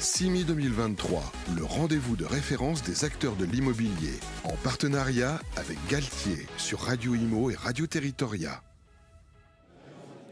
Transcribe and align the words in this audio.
CIMI 0.00 0.44
2023, 0.44 1.30
le 1.54 1.62
rendez-vous 1.62 2.16
de 2.16 2.24
référence 2.24 2.82
des 2.82 3.04
acteurs 3.04 3.36
de 3.36 3.44
l'immobilier, 3.44 4.18
en 4.44 4.56
partenariat 4.64 5.38
avec 5.56 5.76
Galtier 5.90 6.46
sur 6.56 6.80
Radio 6.80 7.14
Imo 7.14 7.50
et 7.50 7.54
Radio 7.54 7.86
Territoria. 7.86 8.62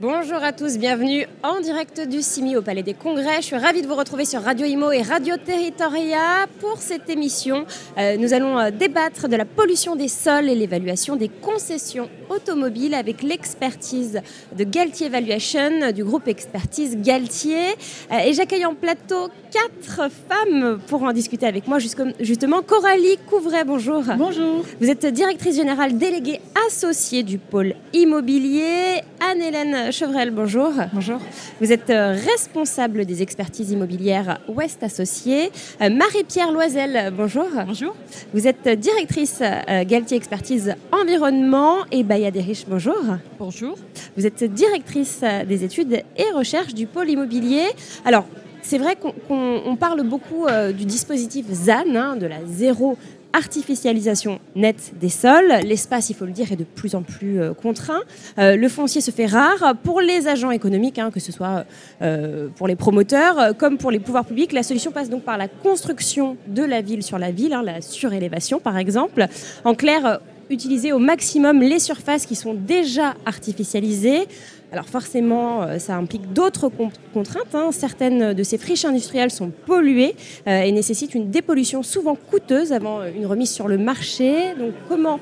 Bonjour 0.00 0.44
à 0.44 0.52
tous, 0.52 0.78
bienvenue 0.78 1.26
en 1.42 1.60
direct 1.60 2.00
du 2.06 2.22
CIMI 2.22 2.56
au 2.56 2.62
Palais 2.62 2.84
des 2.84 2.94
Congrès. 2.94 3.38
Je 3.38 3.46
suis 3.46 3.56
ravie 3.56 3.82
de 3.82 3.88
vous 3.88 3.96
retrouver 3.96 4.24
sur 4.24 4.40
Radio 4.40 4.64
Imo 4.64 4.92
et 4.92 5.02
Radio 5.02 5.34
Territoria. 5.36 6.46
Pour 6.60 6.76
cette 6.76 7.10
émission, 7.10 7.66
euh, 7.98 8.16
nous 8.16 8.32
allons 8.32 8.56
euh, 8.60 8.70
débattre 8.70 9.28
de 9.28 9.34
la 9.34 9.44
pollution 9.44 9.96
des 9.96 10.06
sols 10.06 10.48
et 10.48 10.54
l'évaluation 10.54 11.16
des 11.16 11.28
concessions 11.28 12.08
automobiles 12.28 12.94
avec 12.94 13.24
l'expertise 13.24 14.20
de 14.56 14.62
Galtier 14.62 15.08
Evaluation 15.08 15.90
du 15.92 16.04
groupe 16.04 16.28
expertise 16.28 16.96
Galtier. 17.00 17.70
Euh, 18.12 18.18
et 18.24 18.34
j'accueille 18.34 18.66
en 18.66 18.76
plateau 18.76 19.30
quatre 19.50 20.12
femmes 20.28 20.78
pour 20.86 21.02
en 21.02 21.12
discuter 21.12 21.46
avec 21.46 21.66
moi. 21.66 21.78
Justement, 22.20 22.62
Coralie 22.62 23.18
Couvret, 23.28 23.64
bonjour. 23.64 24.04
Bonjour. 24.16 24.64
Vous 24.80 24.90
êtes 24.90 25.06
directrice 25.06 25.56
générale 25.56 25.98
déléguée 25.98 26.40
associée 26.68 27.24
du 27.24 27.38
pôle 27.38 27.74
immobilier. 27.92 29.02
Anne-Hélène 29.20 29.87
Chevrel, 29.90 30.30
bonjour. 30.30 30.70
Bonjour. 30.92 31.18
Vous 31.60 31.72
êtes 31.72 31.88
euh, 31.88 32.12
responsable 32.12 33.06
des 33.06 33.22
expertises 33.22 33.70
immobilières 33.70 34.38
Ouest 34.48 34.82
Associés. 34.82 35.50
Euh, 35.80 35.88
Marie-Pierre 35.88 36.52
Loisel, 36.52 37.12
bonjour. 37.16 37.46
Bonjour. 37.66 37.96
Vous 38.34 38.46
êtes 38.46 38.68
directrice 38.68 39.40
euh, 39.40 39.84
Galtier 39.84 40.16
Expertise 40.16 40.74
Environnement 40.92 41.76
et 41.90 42.02
Baya 42.02 42.30
Riches, 42.30 42.66
bonjour. 42.68 43.02
Bonjour. 43.38 43.78
Vous 44.16 44.26
êtes 44.26 44.44
directrice 44.44 45.22
des 45.46 45.64
études 45.64 46.02
et 46.16 46.30
recherches 46.34 46.74
du 46.74 46.86
pôle 46.86 47.08
immobilier. 47.08 47.64
Alors, 48.04 48.26
c'est 48.62 48.78
vrai 48.78 48.96
qu'on 48.96 49.76
parle 49.76 50.02
beaucoup 50.02 50.46
du 50.76 50.84
dispositif 50.84 51.46
ZAN, 51.50 51.94
hein, 51.94 52.16
de 52.16 52.26
la 52.26 52.44
zéro 52.44 52.98
artificialisation 53.32 54.40
nette 54.56 54.92
des 55.00 55.08
sols. 55.08 55.52
L'espace, 55.64 56.10
il 56.10 56.14
faut 56.14 56.24
le 56.24 56.32
dire, 56.32 56.50
est 56.52 56.56
de 56.56 56.64
plus 56.64 56.94
en 56.94 57.02
plus 57.02 57.40
euh, 57.40 57.54
contraint. 57.54 58.00
Euh, 58.38 58.56
le 58.56 58.68
foncier 58.68 59.00
se 59.00 59.10
fait 59.10 59.26
rare. 59.26 59.74
Pour 59.82 60.00
les 60.00 60.28
agents 60.28 60.50
économiques, 60.50 60.98
hein, 60.98 61.10
que 61.10 61.20
ce 61.20 61.32
soit 61.32 61.64
euh, 62.02 62.48
pour 62.56 62.68
les 62.68 62.76
promoteurs 62.76 63.56
comme 63.56 63.78
pour 63.78 63.90
les 63.90 64.00
pouvoirs 64.00 64.24
publics, 64.24 64.52
la 64.52 64.62
solution 64.62 64.90
passe 64.90 65.10
donc 65.10 65.22
par 65.22 65.38
la 65.38 65.48
construction 65.48 66.36
de 66.46 66.62
la 66.62 66.80
ville 66.80 67.02
sur 67.02 67.18
la 67.18 67.30
ville, 67.30 67.52
hein, 67.52 67.62
la 67.62 67.80
surélévation 67.80 68.60
par 68.60 68.76
exemple. 68.78 69.26
En 69.64 69.74
clair, 69.74 70.20
utiliser 70.50 70.92
au 70.92 70.98
maximum 70.98 71.60
les 71.60 71.78
surfaces 71.78 72.26
qui 72.26 72.34
sont 72.34 72.54
déjà 72.54 73.14
artificialisées. 73.26 74.26
Alors 74.70 74.86
forcément, 74.86 75.62
euh, 75.62 75.78
ça 75.78 75.96
implique 75.96 76.32
d'autres 76.34 76.70
contraintes. 77.14 77.54
Hein. 77.54 77.70
Certaines 77.72 78.34
de 78.34 78.42
ces 78.42 78.58
friches 78.58 78.84
industrielles 78.84 79.30
sont 79.30 79.50
polluées 79.66 80.14
euh, 80.46 80.60
et 80.60 80.72
nécessitent 80.72 81.14
une 81.14 81.30
dépollution 81.30 81.82
souvent 81.82 82.16
coûteuse 82.30 82.72
avant 82.72 83.00
euh, 83.00 83.10
une 83.16 83.24
remise 83.24 83.50
sur 83.50 83.66
le 83.66 83.78
marché. 83.78 84.54
Donc 84.58 84.72
comment 84.88 85.20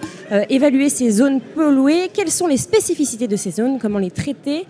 évaluer 0.50 0.88
ces 0.88 1.10
zones 1.10 1.40
polluées? 1.40 2.10
Quelles 2.12 2.30
sont 2.30 2.48
les 2.48 2.56
spécificités 2.56 3.28
de 3.28 3.36
ces 3.36 3.52
zones? 3.52 3.78
Comment 3.78 3.98
les 3.98 4.10
traiter? 4.10 4.66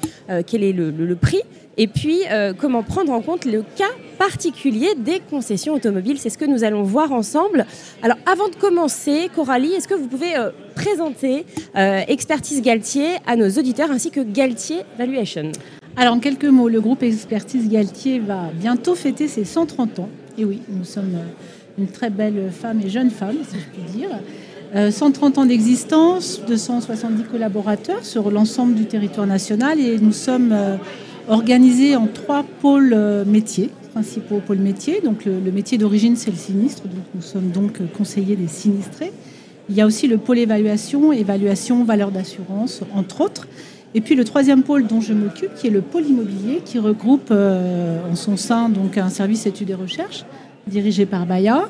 Quel 0.47 0.63
est 0.63 0.73
le 0.73 1.17
prix? 1.17 1.43
Et 1.79 1.87
puis, 1.87 2.23
comment 2.59 2.83
prendre 2.83 3.13
en 3.13 3.23
compte 3.23 3.45
le 3.45 3.63
cas 3.77 3.85
particulier 4.19 4.95
des 4.97 5.21
concessions 5.21 5.75
automobiles? 5.75 6.19
C'est 6.19 6.31
ce 6.31 6.39
que 6.39 6.45
nous 6.45 6.65
allons 6.65 6.83
voir 6.83 7.13
ensemble. 7.13 7.67
Alors, 8.03 8.17
avant 8.27 8.49
de 8.49 8.57
commencer, 8.57 9.31
Coralie, 9.35 9.73
est-ce 9.73 9.89
que 9.89 9.95
vous 9.95 10.09
pouvez 10.09 10.35
présenter 10.77 11.45
euh, 11.75 12.03
Expertise 12.07 12.63
Galtier 12.63 13.17
à 13.27 13.35
nos 13.35 13.49
auditeurs 13.51 13.91
ainsi 13.91 14.13
que 14.13 14.21
Galtier 14.21 14.83
Valuation 14.97 15.51
Alors, 15.97 16.15
en 16.15 16.21
quelques 16.21 16.45
mots, 16.45 16.69
le 16.69 16.81
groupe 16.81 17.03
Expertise 17.03 17.69
Galtier 17.69 18.21
va 18.21 18.51
bientôt 18.55 18.95
fêter 18.95 19.27
ses 19.27 19.45
130 19.45 19.99
ans. 19.99 20.09
Et 20.39 20.45
oui, 20.45 20.61
nous 20.69 20.85
sommes 20.85 21.19
une 21.79 21.89
très 21.89 22.11
belle 22.11 22.53
femme 22.53 22.81
et 22.85 22.89
jeune 22.89 23.11
femme, 23.11 23.39
si 23.49 23.57
je 23.57 23.65
puis 23.65 23.99
dire. 23.99 24.11
130 24.91 25.39
ans 25.39 25.47
d'existence, 25.47 26.43
270 26.47 27.25
collaborateurs 27.25 28.05
sur 28.05 28.31
l'ensemble 28.31 28.75
du 28.75 28.85
territoire 28.85 29.27
national 29.27 29.81
et 29.81 29.99
nous 29.99 30.13
sommes 30.13 30.55
organisé 31.29 31.97
en 31.97 32.07
trois 32.07 32.45
pôles 32.45 32.93
euh, 32.95 33.25
métiers, 33.25 33.71
principaux 33.93 34.41
pôles 34.41 34.59
métiers. 34.59 35.01
Donc 35.03 35.25
le, 35.25 35.51
métier 35.51 35.79
d'origine, 35.79 36.17
c'est 36.17 36.31
le 36.31 36.37
sinistre, 36.37 36.83
donc 36.85 37.05
nous 37.15 37.23
sommes 37.23 37.51
donc 37.51 37.81
conseillers 37.97 38.37
des 38.37 38.49
sinistrés. 38.49 39.13
Il 39.69 39.75
y 39.75 39.81
a 39.81 39.87
aussi 39.87 40.07
le 40.07 40.19
pôle 40.19 40.39
évaluation, 40.39 41.13
évaluation, 41.13 41.85
valeur 41.85 42.11
d'assurance, 42.11 42.83
entre 42.95 43.21
autres. 43.21 43.49
Et 43.95 44.01
puis 44.01 44.15
le 44.15 44.25
troisième 44.25 44.63
pôle 44.63 44.87
dont 44.87 45.01
je 45.01 45.13
m'occupe, 45.13 45.55
qui 45.55 45.67
est 45.67 45.71
le 45.71 45.81
pôle 45.81 46.05
immobilier, 46.05 46.61
qui 46.65 46.79
regroupe 46.79 47.29
euh, 47.31 47.99
en 48.11 48.15
son 48.15 48.37
sein 48.37 48.69
donc 48.69 48.99
un 48.99 49.09
service 49.09 49.47
études 49.47 49.71
et 49.71 49.75
recherche 49.75 50.25
dirigé 50.67 51.07
par 51.07 51.27
Baya, 51.27 51.69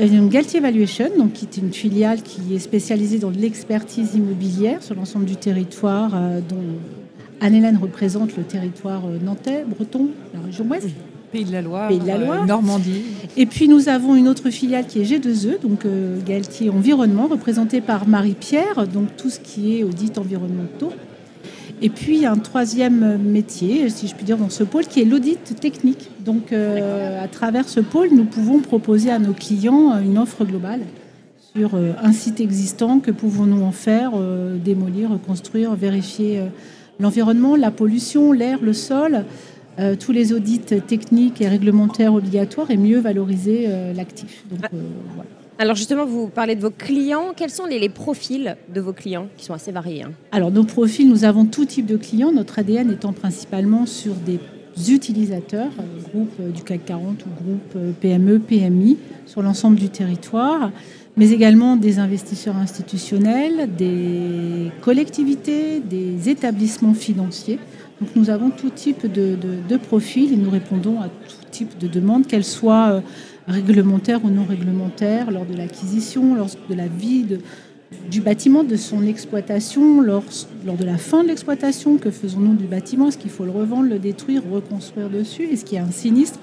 une 0.00 0.28
Galtier 0.28 0.58
Evaluation, 0.58 1.10
donc 1.18 1.34
qui 1.34 1.44
est 1.44 1.58
une 1.58 1.72
filiale 1.72 2.22
qui 2.22 2.54
est 2.54 2.58
spécialisée 2.58 3.18
dans 3.18 3.30
l'expertise 3.30 4.14
immobilière 4.14 4.82
sur 4.82 4.94
l'ensemble 4.94 5.26
du 5.26 5.36
territoire, 5.36 6.12
euh, 6.14 6.40
dont 6.40 6.64
Anne-Hélène 7.40 7.76
représente 7.76 8.36
le 8.36 8.42
territoire 8.42 9.02
euh, 9.06 9.18
nantais, 9.22 9.64
breton, 9.66 10.08
la 10.32 10.40
région 10.40 10.64
ouest. 10.64 10.88
Pays 11.32 11.44
de 11.46 11.52
la 11.52 11.62
Loire, 11.62 11.88
Pays 11.88 11.98
de 11.98 12.06
la 12.06 12.18
Loire. 12.18 12.42
Euh, 12.42 12.46
Normandie. 12.46 13.04
Et 13.38 13.46
puis 13.46 13.66
nous 13.66 13.88
avons 13.88 14.14
une 14.14 14.28
autre 14.28 14.50
filiale 14.50 14.86
qui 14.86 15.00
est 15.00 15.04
G2E, 15.04 15.62
donc 15.62 15.86
euh, 15.86 16.18
Galtier 16.24 16.68
Environnement, 16.68 17.26
représentée 17.26 17.80
par 17.80 18.06
Marie-Pierre, 18.06 18.86
donc 18.86 19.16
tout 19.16 19.30
ce 19.30 19.40
qui 19.40 19.78
est 19.78 19.82
audit 19.82 20.18
environnementaux. 20.18 20.92
Et 21.80 21.88
puis 21.88 22.26
un 22.26 22.36
troisième 22.36 23.16
métier, 23.16 23.88
si 23.88 24.06
je 24.06 24.14
puis 24.14 24.24
dire, 24.24 24.36
dans 24.36 24.50
ce 24.50 24.62
pôle, 24.62 24.84
qui 24.84 25.00
est 25.00 25.04
l'audit 25.06 25.58
technique. 25.58 26.10
Donc 26.20 26.52
à 26.52 27.26
travers 27.26 27.68
ce 27.68 27.80
pôle, 27.80 28.10
nous 28.12 28.24
pouvons 28.24 28.60
proposer 28.60 29.10
à 29.10 29.18
nos 29.18 29.32
clients 29.32 29.98
une 29.98 30.16
offre 30.16 30.44
globale 30.44 30.82
sur 31.56 31.72
un 31.74 32.12
site 32.12 32.40
existant, 32.40 33.00
que 33.00 33.10
pouvons-nous 33.10 33.64
en 33.64 33.72
faire, 33.72 34.12
démolir, 34.64 35.10
reconstruire, 35.10 35.74
vérifier 35.74 36.42
l'environnement, 37.00 37.56
la 37.56 37.72
pollution, 37.72 38.30
l'air, 38.30 38.60
le 38.62 38.74
sol, 38.74 39.24
euh, 39.78 39.96
tous 39.96 40.12
les 40.12 40.32
audits 40.32 40.60
techniques 40.60 41.40
et 41.40 41.48
réglementaires 41.48 42.14
obligatoires 42.14 42.70
et 42.70 42.76
mieux 42.76 43.00
valoriser 43.00 43.64
euh, 43.68 43.94
l'actif. 43.94 44.44
Ah. 44.62 44.68
Euh, 44.74 44.78
Alors 45.58 45.76
justement, 45.76 46.04
vous 46.04 46.28
parlez 46.28 46.56
de 46.56 46.60
vos 46.60 46.70
clients. 46.70 47.32
Quels 47.34 47.50
sont 47.50 47.64
les, 47.64 47.88
profils 47.88 48.56
de 48.72 48.80
vos 48.80 48.92
clients 48.92 49.28
qui 49.36 49.46
sont 49.46 49.54
assez 49.54 49.72
variés 49.72 50.02
hein? 50.02 50.12
Alors 50.30 50.50
nos 50.50 50.64
profils, 50.64 51.08
nous 51.08 51.24
avons 51.24 51.46
tout 51.46 51.64
type 51.64 51.86
de 51.86 51.96
clients. 51.96 52.32
Notre 52.32 52.58
ADN 52.58 52.90
étant 52.90 53.12
principalement 53.12 53.86
sur 53.86 54.14
des 54.14 54.40
utilisateurs, 54.90 55.70
groupes 56.12 56.52
du 56.52 56.62
CAC 56.62 56.84
40 56.86 57.24
ou 57.26 57.42
groupes 57.42 57.94
PME, 58.00 58.40
PMI, 58.40 58.98
sur 59.26 59.42
l'ensemble 59.42 59.76
du 59.76 59.88
territoire 59.88 60.70
mais 61.16 61.30
également 61.30 61.76
des 61.76 61.98
investisseurs 61.98 62.56
institutionnels, 62.56 63.68
des 63.76 64.70
collectivités, 64.80 65.80
des 65.80 66.28
établissements 66.30 66.94
financiers. 66.94 67.58
Donc 68.02 68.16
nous 68.16 68.30
avons 68.30 68.50
tout 68.50 68.70
type 68.70 69.06
de, 69.06 69.76
profils 69.76 70.32
et 70.32 70.36
nous 70.36 70.50
répondons 70.50 71.00
à 71.00 71.04
tout 71.04 71.50
type 71.52 71.78
de 71.78 71.86
demandes, 71.86 72.26
qu'elles 72.26 72.42
soient 72.42 72.94
euh, 72.94 73.00
réglementaires 73.46 74.24
ou 74.24 74.28
non 74.28 74.44
réglementaires, 74.44 75.30
lors 75.30 75.46
de 75.46 75.56
l'acquisition, 75.56 76.34
lors 76.34 76.48
de 76.68 76.74
la 76.74 76.88
vie 76.88 77.38
du 78.10 78.20
bâtiment, 78.20 78.64
de 78.64 78.74
son 78.74 79.06
exploitation, 79.06 80.00
lors, 80.00 80.24
lors 80.66 80.76
de 80.76 80.84
la 80.84 80.98
fin 80.98 81.22
de 81.22 81.28
l'exploitation, 81.28 81.96
que 81.96 82.10
faisons-nous 82.10 82.56
du 82.56 82.64
bâtiment 82.64 83.06
Est-ce 83.06 83.18
qu'il 83.18 83.30
faut 83.30 83.44
le 83.44 83.52
revendre, 83.52 83.88
le 83.88 84.00
détruire, 84.00 84.42
reconstruire 84.50 85.08
dessus 85.08 85.44
Est-ce 85.44 85.64
qu'il 85.64 85.76
y 85.76 85.80
a 85.80 85.84
un 85.84 85.92
sinistre? 85.92 86.40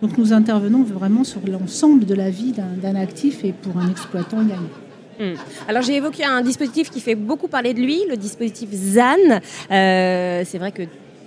Donc 0.00 0.16
nous 0.16 0.32
intervenons 0.32 0.82
vraiment 0.82 1.24
sur 1.24 1.42
l'ensemble 1.46 2.06
de 2.06 2.14
la 2.14 2.30
vie 2.30 2.54
d'un 2.80 2.94
actif 2.94 3.44
et 3.44 3.52
pour 3.52 3.76
un 3.76 3.90
exploitant 3.90 4.40
également. 4.40 4.81
Hmm. 5.18 5.34
Alors 5.68 5.82
j'ai 5.82 5.96
évoqué 5.96 6.24
un 6.24 6.40
dispositif 6.42 6.90
qui 6.90 7.00
fait 7.00 7.14
beaucoup 7.14 7.48
parler 7.48 7.74
de 7.74 7.80
lui, 7.80 8.00
le 8.08 8.16
dispositif 8.16 8.70
ZAN. 8.72 9.40
Euh, 9.70 10.42
c'est 10.44 10.58
vrai 10.58 10.72
que 10.72 10.82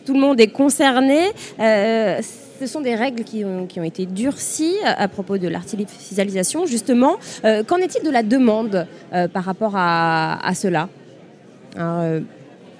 tout 0.05 0.13
le 0.13 0.19
monde 0.19 0.39
est 0.39 0.47
concerné. 0.47 1.31
Euh, 1.59 2.19
ce 2.59 2.67
sont 2.67 2.81
des 2.81 2.95
règles 2.95 3.23
qui 3.23 3.43
ont, 3.43 3.83
été 3.83 4.05
durcies 4.05 4.77
à 4.85 5.09
propos 5.09 5.37
de 5.37 5.49
l'artificialisation, 5.49 6.65
justement. 6.65 7.17
Euh, 7.43 7.63
qu'en 7.63 7.77
est-il 7.77 8.01
de 8.01 8.09
la 8.09 8.23
demande 8.23 8.87
par 9.33 9.43
rapport 9.43 9.73
à 9.75 10.51
cela? 10.55 10.87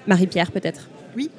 Marie-Pierre, 0.06 0.50
peut-être 0.50 0.88
Oui. 1.16 1.30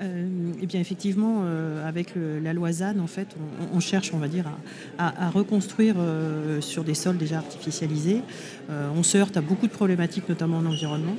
Euh, 0.00 0.52
eh 0.62 0.66
bien 0.66 0.80
effectivement, 0.80 1.42
euh, 1.42 1.86
avec 1.88 2.12
la 2.14 2.52
loi 2.52 2.70
en 3.00 3.06
fait, 3.08 3.26
on, 3.74 3.80
cherche, 3.80 4.12
on 4.14 4.18
va 4.18 4.28
dire, 4.28 4.44
à, 4.96 5.28
reconstruire 5.28 5.96
euh, 5.98 6.60
sur 6.60 6.84
des 6.84 6.94
sols 6.94 7.18
déjà 7.18 7.38
artificialisés. 7.38 8.22
on 8.68 9.02
se 9.02 9.18
heurte 9.18 9.36
à 9.36 9.40
beaucoup 9.40 9.66
de 9.66 9.72
problématiques, 9.72 10.28
notamment 10.28 10.58
en 10.58 10.66
environnement. 10.66 11.16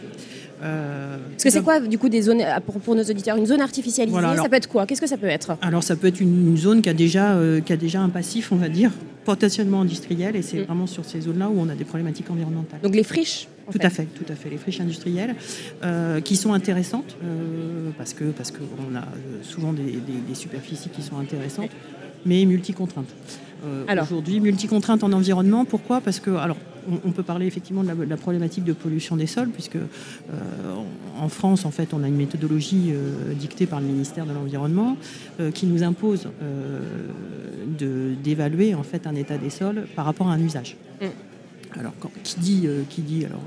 Parce 0.65 1.43
que 1.43 1.49
c'est 1.49 1.61
quoi, 1.61 1.79
du 1.79 1.97
coup, 1.97 2.09
des 2.09 2.21
zones, 2.21 2.43
pour, 2.83 2.95
nos 2.95 3.03
auditeurs, 3.03 3.37
une 3.37 3.45
zone 3.45 3.61
artificialisée, 3.61 4.17
ça 4.17 4.49
peut 4.49 4.55
être 4.55 4.69
quoi? 4.69 4.85
Qu'est-ce 4.85 5.01
que 5.01 5.07
ça 5.07 5.17
peut 5.17 5.27
être? 5.27 5.57
Alors, 5.61 5.83
ça 5.83 5.95
peut 5.95 6.07
être 6.07 6.21
une, 6.21 6.57
zone 6.57 6.81
qui 6.81 6.89
a, 6.89 6.93
déjà, 6.93 7.37
qui 7.65 7.73
a 7.73 7.77
déjà 7.77 8.01
un 8.01 8.09
passif, 8.09 8.51
on 8.51 8.55
va 8.55 8.69
dire, 8.69 8.91
potentiellement 9.25 9.81
industriel, 9.81 10.35
et 10.35 10.41
c'est 10.41 10.59
mm. 10.59 10.63
vraiment 10.63 10.87
sur 10.87 11.05
ces 11.05 11.21
zones-là 11.21 11.49
où 11.49 11.59
on 11.59 11.69
a 11.69 11.75
des 11.75 11.83
problématiques 11.83 12.29
environnementales. 12.29 12.79
Donc 12.81 12.95
les 12.95 13.03
friches 13.03 13.47
tout 13.71 13.79
à 13.81 13.89
fait, 13.89 14.05
tout 14.05 14.31
à 14.31 14.35
fait. 14.35 14.49
Les 14.49 14.57
friches 14.57 14.79
industrielles 14.79 15.35
euh, 15.83 16.21
qui 16.21 16.35
sont 16.35 16.53
intéressantes 16.53 17.17
euh, 17.23 17.89
parce 17.97 18.13
que 18.13 18.25
parce 18.25 18.51
qu'on 18.51 18.95
a 18.95 19.05
souvent 19.41 19.73
des, 19.73 20.35
superficies 20.35 20.89
qui 20.89 21.01
sont 21.01 21.17
intéressantes. 21.17 21.71
mais 22.25 22.45
multi-contraintes. 22.45 23.13
Aujourd'hui, 24.01 24.39
multi-contraintes 24.39 25.03
en 25.03 25.11
environnement, 25.11 25.65
pourquoi? 25.65 26.01
Parce 26.01 26.19
que, 26.19 26.31
alors, 26.31 26.57
on, 27.03 27.11
peut 27.11 27.23
parler 27.23 27.47
effectivement 27.47 27.83
de 27.83 27.91
la, 28.03 28.17
problématique 28.17 28.63
de 28.63 28.73
pollution 28.73 29.15
des 29.15 29.25
sols, 29.25 29.49
puisque 29.49 29.77
en 31.19 31.29
France, 31.29 31.65
en 31.65 31.71
fait, 31.71 31.93
on 31.93 32.03
a 32.03 32.07
une 32.07 32.15
méthodologie 32.15 32.93
dictée 33.31 33.65
par 33.65 33.79
le 33.79 33.87
ministère 33.87 34.27
de 34.27 34.33
l'Environnement 34.33 34.95
qui 35.55 35.65
nous 35.65 35.81
impose 35.81 36.27
d'évaluer 38.23 38.75
en 38.75 38.83
fait 38.83 39.07
un 39.07 39.15
état 39.15 39.39
des 39.39 39.49
sols 39.49 39.87
par 39.95 40.05
rapport 40.05 40.27
à 40.29 40.33
un 40.33 40.39
usage. 40.39 40.77
Mm. 41.01 41.79
Alors, 41.79 41.93
qui 42.23 42.39
dit, 42.39 42.67
qui 42.89 43.01
dit 43.01 43.25
alors, 43.25 43.41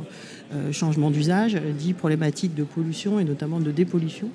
euh, 0.54 0.72
changement 0.72 1.10
d'usage, 1.10 1.56
dit 1.78 1.92
problématique 1.92 2.54
de 2.54 2.64
pollution 2.64 3.20
et 3.20 3.24
notamment 3.24 3.60
de 3.60 3.70
dépollution. 3.70 4.30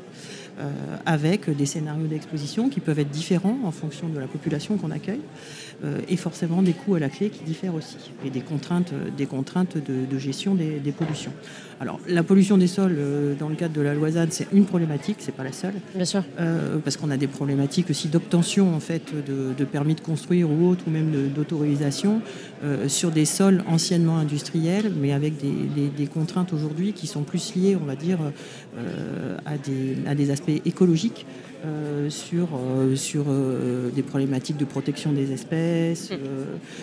Euh, 0.59 0.69
avec 1.07 1.49
des 1.49 1.65
scénarios 1.65 2.05
d'exposition 2.05 2.69
qui 2.69 2.79
peuvent 2.79 2.99
être 2.99 3.09
différents 3.09 3.57
en 3.63 3.71
fonction 3.71 4.07
de 4.07 4.19
la 4.19 4.27
population 4.27 4.77
qu'on 4.77 4.91
accueille, 4.91 5.17
euh, 5.17 5.72
et 6.07 6.17
forcément 6.17 6.61
des 6.61 6.73
coûts 6.73 6.95
à 6.95 6.99
la 6.99 7.09
clé 7.09 7.29
qui 7.29 7.43
diffèrent 7.43 7.75
aussi, 7.75 7.97
et 8.25 8.29
des 8.29 8.41
contraintes, 8.41 8.93
des 9.17 9.25
contraintes 9.25 9.77
de, 9.77 10.17
gestion 10.17 10.55
des, 10.55 10.91
pollutions. 10.97 11.33
Alors, 11.79 11.99
la 12.07 12.23
pollution 12.23 12.57
des 12.57 12.67
sols, 12.67 12.95
euh, 12.97 13.35
dans 13.35 13.49
le 13.49 13.55
cadre 13.55 13.73
de 13.73 13.81
la 13.81 13.93
loi 13.93 14.11
ZAD, 14.11 14.31
c'est 14.31 14.47
une 14.53 14.65
problématique, 14.65 15.17
c'est 15.19 15.35
pas 15.35 15.43
la 15.43 15.51
seule. 15.51 15.73
Bien 15.95 16.05
sûr. 16.05 16.23
parce 16.83 16.97
qu'on 16.97 17.11
a 17.11 17.17
des 17.17 17.27
problématiques 17.27 17.89
aussi 17.89 18.07
d'obtention 18.07 18.73
en 18.73 18.79
fait, 18.79 19.11
de, 19.13 19.65
permis 19.65 19.95
de 19.95 20.01
construire 20.01 20.49
ou 20.49 20.69
autre, 20.69 20.85
ou 20.87 20.91
même 20.91 21.11
d'autorisation 21.35 22.21
sur 22.87 23.11
des 23.11 23.25
sols 23.25 23.63
anciennement 23.67 24.17
industriels, 24.17 24.91
mais 24.95 25.11
avec 25.11 25.37
des, 25.37 25.89
des 25.89 26.07
contraintes 26.07 26.53
aujourd'hui 26.53 26.93
qui 26.93 27.07
sont 27.07 27.23
plus 27.23 27.55
liées, 27.55 27.77
on 27.81 27.85
va 27.85 27.95
dire, 27.95 28.19
à, 29.45 29.57
des, 29.57 29.97
à 30.07 30.15
des 30.15 30.31
aspects 30.31 30.61
écologique 30.65 31.25
euh, 31.65 32.09
sur, 32.09 32.49
euh, 32.55 32.93
sur 32.97 33.23
euh, 33.29 33.89
des 33.89 34.03
problématiques 34.03 34.57
de 34.57 34.65
protection 34.65 35.13
des 35.13 35.31
espèces, 35.31 35.53
mm. 35.93 36.15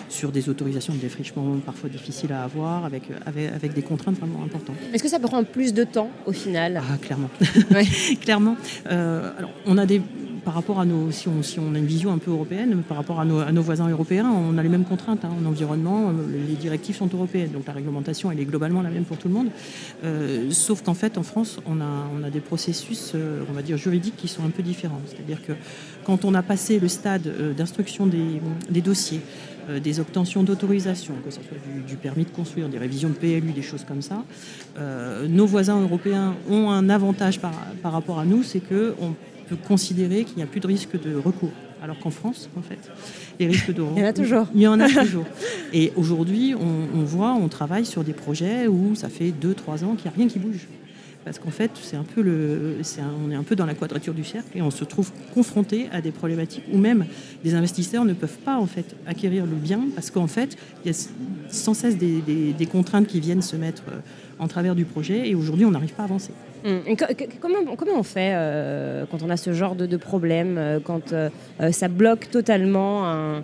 sur 0.08 0.32
des 0.32 0.48
autorisations 0.48 0.94
de 0.94 0.98
défrichement 0.98 1.56
parfois 1.64 1.88
difficiles 1.88 2.32
à 2.32 2.42
avoir, 2.42 2.84
avec, 2.84 3.04
avec, 3.26 3.74
des 3.74 3.82
contraintes 3.82 4.18
vraiment 4.18 4.42
importantes. 4.44 4.76
Est-ce 4.92 5.02
que 5.02 5.08
ça 5.08 5.18
prend 5.18 5.42
plus 5.44 5.72
de 5.74 5.84
temps 5.84 6.10
au 6.26 6.32
final? 6.32 6.80
Ah, 6.82 6.96
clairement. 6.98 7.30
clairement. 8.20 8.56
alors, 8.86 9.50
on 9.66 9.78
a 9.78 9.86
des 9.86 10.00
par 10.44 10.54
rapport 10.54 10.80
à 10.80 10.84
nos, 10.84 11.10
si 11.10 11.28
on, 11.28 11.74
a 11.74 11.78
une 11.78 11.86
vision 11.86 12.12
un 12.12 12.18
peu 12.18 12.30
européenne, 12.30 12.82
par 12.88 12.96
rapport 12.96 13.20
à 13.20 13.24
nos, 13.24 13.62
voisins 13.62 13.88
européens, 13.88 14.30
on 14.30 14.58
a 14.58 14.62
les 14.62 14.68
mêmes 14.68 14.84
contraintes 14.84 15.24
hein, 15.24 15.30
en 15.40 15.46
environnement. 15.46 16.12
Les 16.48 16.54
directives 16.54 16.96
sont 16.96 17.08
européennes, 17.12 17.50
donc 17.52 17.66
la 17.66 17.72
réglementation 17.72 18.30
elle 18.30 18.40
est 18.40 18.44
globalement 18.44 18.82
la 18.82 18.90
même 18.90 19.04
pour 19.04 19.16
tout 19.16 19.28
le 19.28 19.34
monde. 19.34 19.48
Euh, 20.04 20.50
sauf 20.50 20.82
qu'en 20.82 20.94
fait, 20.94 21.18
en 21.18 21.22
France, 21.22 21.60
on 21.66 21.80
a, 21.80 22.30
des 22.30 22.40
processus, 22.40 23.12
euh, 23.14 23.44
juridiques, 23.76 24.16
qui 24.16 24.28
sont 24.28 24.44
un 24.44 24.50
peu 24.50 24.62
différents. 24.62 25.00
C'est-à-dire 25.06 25.42
que 25.42 25.52
quand 26.04 26.24
on 26.24 26.34
a 26.34 26.42
passé 26.42 26.78
le 26.78 26.88
stade 26.88 27.26
euh, 27.26 27.52
d'instruction 27.52 28.06
des, 28.06 28.80
dossiers, 28.80 29.20
des 29.82 30.00
obtentions 30.00 30.42
d'autorisation, 30.42 31.14
que 31.24 31.30
ce 31.30 31.40
soit 31.40 31.58
du, 31.86 31.96
permis 31.96 32.24
de 32.24 32.30
construire, 32.30 32.68
des 32.68 32.78
révisions 32.78 33.10
de 33.10 33.14
PLU, 33.14 33.52
des 33.52 33.62
choses 33.62 33.84
comme 33.84 34.02
ça, 34.02 34.24
nos 35.28 35.46
voisins 35.46 35.80
européens 35.80 36.34
ont 36.48 36.70
un 36.70 36.88
avantage 36.88 37.40
par, 37.40 37.52
par 37.82 37.92
rapport 37.92 38.18
à 38.18 38.24
nous, 38.24 38.42
c'est 38.42 38.60
que 38.60 38.94
on 39.52 39.56
considérer 39.56 40.24
qu'il 40.24 40.36
n'y 40.36 40.42
a 40.42 40.46
plus 40.46 40.60
de 40.60 40.66
risque 40.66 41.00
de 41.00 41.16
recours. 41.16 41.52
Alors 41.82 41.98
qu'en 41.98 42.10
France, 42.10 42.50
en 42.58 42.62
fait, 42.62 42.78
les 43.38 43.46
risques 43.46 43.72
de 43.72 43.80
recours. 43.80 43.96
Il 43.98 44.02
y 44.02 44.06
en 44.06 44.08
a 44.08 44.12
toujours. 44.12 44.46
Il 44.54 44.60
y 44.60 44.66
en 44.66 44.80
a 44.80 44.88
toujours. 45.02 45.24
Et 45.72 45.92
aujourd'hui, 45.96 46.54
on, 46.54 47.02
voit, 47.04 47.32
on 47.32 47.48
travaille 47.48 47.86
sur 47.86 48.04
des 48.04 48.12
projets 48.12 48.66
où 48.66 48.94
ça 48.94 49.08
fait 49.08 49.30
2-3 49.30 49.84
ans 49.84 49.94
qu'il 49.94 50.10
n'y 50.10 50.14
a 50.14 50.16
rien 50.16 50.28
qui 50.28 50.38
bouge. 50.38 50.66
Parce 51.24 51.38
qu'en 51.38 51.50
fait, 51.50 51.70
c'est 51.82 51.96
un 51.96 52.02
peu 52.02 52.22
le, 52.22 52.76
on 53.26 53.30
est 53.30 53.34
un 53.34 53.42
peu 53.42 53.54
dans 53.54 53.66
la 53.66 53.74
quadrature 53.74 54.14
du 54.14 54.24
cercle 54.24 54.56
et 54.56 54.62
on 54.62 54.70
se 54.70 54.84
trouve 54.84 55.12
confronté 55.34 55.88
à 55.92 56.00
des 56.00 56.12
problématiques 56.12 56.64
où 56.72 56.78
même 56.78 57.04
des 57.44 57.54
investisseurs 57.54 58.06
ne 58.06 58.14
peuvent 58.14 58.38
pas 58.38 58.56
en 58.56 58.66
fait 58.66 58.96
acquérir 59.06 59.44
le 59.44 59.56
bien 59.56 59.82
parce 59.94 60.10
qu'en 60.10 60.26
fait, 60.26 60.56
il 60.84 60.90
y 60.90 60.94
a 60.94 60.98
sans 61.50 61.74
cesse 61.74 61.98
des, 61.98 62.66
contraintes 62.70 63.06
qui 63.06 63.20
viennent 63.20 63.42
se 63.42 63.56
mettre 63.56 63.82
euh, 63.90 63.98
en 64.38 64.48
travers 64.48 64.74
du 64.74 64.86
projet 64.86 65.28
et 65.28 65.34
aujourd'hui, 65.34 65.66
on 65.66 65.72
n'arrive 65.72 65.92
pas 65.92 66.02
à 66.02 66.06
avancer. 66.06 66.32
Hum. 66.64 66.80
comment, 67.40 67.58
on 67.96 68.02
fait 68.02 68.32
euh, 68.34 69.04
quand 69.10 69.22
on 69.22 69.30
a 69.30 69.36
ce 69.36 69.52
genre 69.52 69.74
de, 69.74 69.96
problème, 69.96 70.56
euh, 70.58 70.78
quand 70.82 71.14
ça 71.70 71.88
bloque 71.88 72.30
totalement 72.30 73.06
un, 73.06 73.42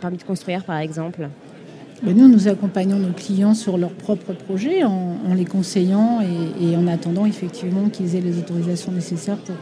permis 0.00 0.16
de 0.16 0.24
construire, 0.24 0.64
par 0.64 0.78
exemple? 0.78 1.28
Ben, 2.04 2.16
Nous, 2.16 2.28
nous 2.28 2.48
accompagnons 2.48 2.98
nos 2.98 3.12
clients 3.12 3.54
sur 3.54 3.78
leurs 3.78 3.92
propres 3.92 4.32
projets 4.32 4.84
en, 4.84 5.16
les 5.34 5.44
conseillant 5.44 6.20
et, 6.60 6.76
en 6.76 6.86
attendant 6.86 7.26
effectivement 7.26 7.88
qu'ils 7.88 8.14
aient 8.16 8.20
les 8.20 8.38
autorisations 8.38 8.92
nécessaires 8.92 9.38
pour, 9.38 9.56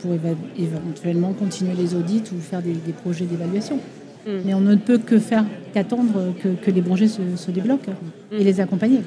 pour 0.00 0.12
éventuellement 0.58 1.32
continuer 1.32 1.74
les 1.74 1.94
audits 1.94 2.24
ou 2.34 2.40
faire 2.40 2.62
des, 2.62 2.74
projets 3.02 3.24
d'évaluation. 3.24 3.78
Hum. 4.26 4.40
Mais 4.44 4.54
on 4.54 4.60
ne 4.60 4.76
peut 4.76 4.98
que 4.98 5.18
faire 5.18 5.44
qu'attendre 5.74 6.32
que, 6.40 6.70
les 6.70 6.82
projets 6.82 7.08
se, 7.08 7.20
se 7.36 7.50
débloquent 7.50 7.92
et 8.30 8.38
hum. 8.38 8.44
les 8.44 8.60
accompagner. 8.60 9.00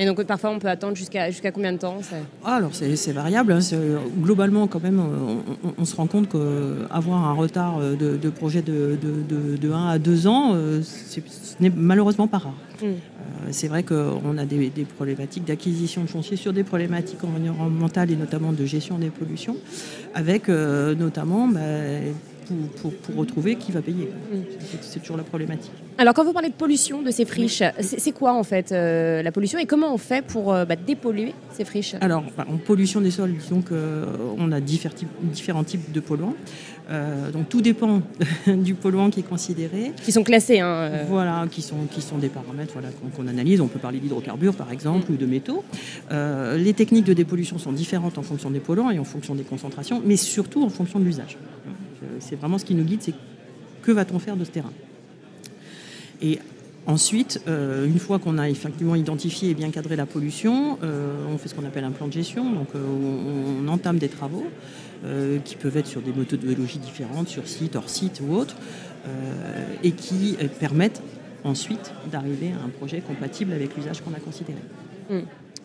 Et 0.00 0.06
donc 0.06 0.24
parfois 0.24 0.50
on 0.50 0.58
peut 0.58 0.68
attendre 0.68 0.96
jusqu'à 0.96 1.30
jusqu'à 1.30 1.52
combien 1.52 1.74
de 1.74 1.78
temps 1.78 1.98
ah, 2.42 2.56
Alors 2.56 2.70
c'est 2.74 3.12
variable. 3.12 3.52
Hein. 3.52 3.58
Globalement 4.18 4.66
quand 4.66 4.82
même 4.82 5.00
on, 5.78 5.84
se 5.84 5.94
rend 5.94 6.06
compte 6.06 6.28
qu'avoir 6.30 7.28
un 7.28 7.34
retard 7.34 7.78
de, 7.80 8.30
projet 8.30 8.62
de, 8.62 8.98
de, 9.00 9.72
1 9.72 9.88
à 9.88 9.98
2 9.98 10.26
ans, 10.26 10.52
euh, 10.54 10.80
ce 10.82 11.20
n'est 11.60 11.70
malheureusement 11.74 12.26
pas 12.26 12.38
rare. 12.38 12.54
Hmm. 12.82 12.86
Euh, 12.86 13.48
c'est 13.50 13.68
vrai 13.68 13.82
qu'on 13.82 14.38
a 14.38 14.44
des, 14.44 14.70
problématiques 14.96 15.44
d'acquisition 15.44 16.02
de 16.02 16.06
foncier 16.08 16.36
sur 16.36 16.52
des 16.52 16.64
problématiques 16.64 17.22
environnementales 17.24 18.10
et 18.10 18.16
notamment 18.16 18.52
de 18.52 18.64
gestion 18.64 18.98
des 18.98 19.10
pollutions, 19.10 19.56
avec 20.14 20.48
euh, 20.48 20.94
notamment 20.94 21.48
bah, 21.48 21.60
pour, 22.80 22.92
retrouver 23.16 23.56
qui 23.56 23.72
va 23.72 23.82
payer. 23.82 24.10
C'est 24.80 25.00
toujours 25.00 25.16
la 25.16 25.22
problématique. 25.22 25.72
Alors 25.98 26.14
quand 26.14 26.24
vous 26.24 26.32
parlez 26.32 26.48
de 26.48 26.54
pollution 26.54 27.02
de 27.02 27.10
ces 27.10 27.26
friches, 27.26 27.62
c'est 27.80 28.12
quoi 28.12 28.32
en 28.32 28.42
fait 28.42 28.72
euh, 28.72 29.22
la 29.22 29.32
pollution 29.32 29.58
et 29.58 29.66
comment 29.66 29.92
on 29.92 29.98
fait 29.98 30.24
pour 30.24 30.52
euh, 30.52 30.64
bah, 30.64 30.76
dépolluer 30.76 31.34
ces 31.52 31.64
friches? 31.64 31.94
Alors 32.00 32.24
bah, 32.36 32.46
en 32.48 32.56
pollution 32.56 33.00
des 33.02 33.10
sols, 33.10 33.34
disons 33.34 33.60
qu'on 33.60 33.74
euh, 33.74 34.52
a 34.52 34.60
différents 34.60 34.94
types, 34.94 35.08
différents 35.22 35.64
types 35.64 35.92
de 35.92 36.00
polluants. 36.00 36.34
donc 37.32 37.48
tout 37.50 37.60
dépend 37.60 38.00
du 38.46 38.74
polluant 38.74 39.10
qui 39.10 39.20
est 39.20 39.28
considéré. 39.28 39.92
Qui 40.02 40.12
sont 40.12 40.24
classés. 40.24 40.60
Hein, 40.60 40.90
voilà, 41.08 41.46
qui 41.50 41.60
sont, 41.60 41.84
qui 41.90 42.00
sont 42.00 42.16
des 42.16 42.30
paramètres 42.30 42.72
voilà, 42.72 42.88
qu'on 43.14 43.26
analyse. 43.26 43.60
On 43.60 43.68
peut 43.68 43.78
parler 43.78 43.98
d'hydrocarbures 43.98 44.54
par 44.54 44.72
exemple 44.72 45.10
mm. 45.10 45.14
ou 45.14 45.16
de 45.18 45.26
métaux. 45.26 45.64
les 46.10 46.72
techniques 46.72 47.04
de 47.04 47.12
dépollution 47.12 47.58
sont 47.58 47.72
différentes 47.72 48.16
en 48.16 48.22
fonction 48.22 48.50
des 48.50 48.60
polluants 48.60 48.90
et 48.90 48.98
en 48.98 49.04
fonction 49.04 49.34
des 49.34 49.44
concentrations, 49.44 50.00
mais 50.02 50.16
surtout 50.16 50.64
en 50.64 50.70
fonction 50.70 50.98
de 50.98 51.04
l'usage 51.04 51.36
c'est 52.18 52.36
vraiment 52.36 52.58
ce 52.58 52.64
qui 52.64 52.74
nous 52.74 52.84
guide, 52.84 53.02
c'est 53.02 53.14
que 53.82 53.92
va-t-on 53.92 54.18
faire 54.18 54.36
de 54.36 54.44
ce 54.44 54.50
terrain. 54.50 54.72
Et 56.22 56.38
ensuite, 56.86 57.42
euh, 57.48 57.86
une 57.86 57.98
fois 57.98 58.18
qu'on 58.18 58.38
a 58.38 58.48
effectivement 58.48 58.94
identifié 58.94 59.50
et 59.50 59.54
bien 59.54 59.70
cadré 59.70 59.96
la 59.96 60.06
pollution, 60.06 60.78
euh, 60.82 61.24
on 61.32 61.38
fait 61.38 61.48
ce 61.48 61.54
qu'on 61.54 61.64
appelle 61.64 61.84
un 61.84 61.90
plan 61.90 62.08
de 62.08 62.12
gestion, 62.12 62.52
donc 62.52 62.68
euh, 62.74 63.64
on, 63.64 63.68
entame 63.68 63.98
des 63.98 64.08
travaux 64.08 64.46
qui 65.46 65.56
peuvent 65.56 65.78
être 65.78 65.86
sur 65.86 66.02
des 66.02 66.12
méthodologies 66.12 66.78
différentes, 66.78 67.26
sur 67.26 67.48
site, 67.48 67.74
hors 67.74 67.88
site 67.88 68.20
ou 68.22 68.34
autre, 68.34 68.54
et 69.82 69.92
qui 69.92 70.36
permettent 70.58 71.00
ensuite 71.42 71.90
d'arriver 72.12 72.52
à 72.52 72.66
un 72.66 72.68
projet 72.68 73.00
compatible 73.00 73.54
avec 73.54 73.74
l'usage 73.74 74.02
qu'on 74.02 74.12
a 74.12 74.20
considéré. 74.20 74.58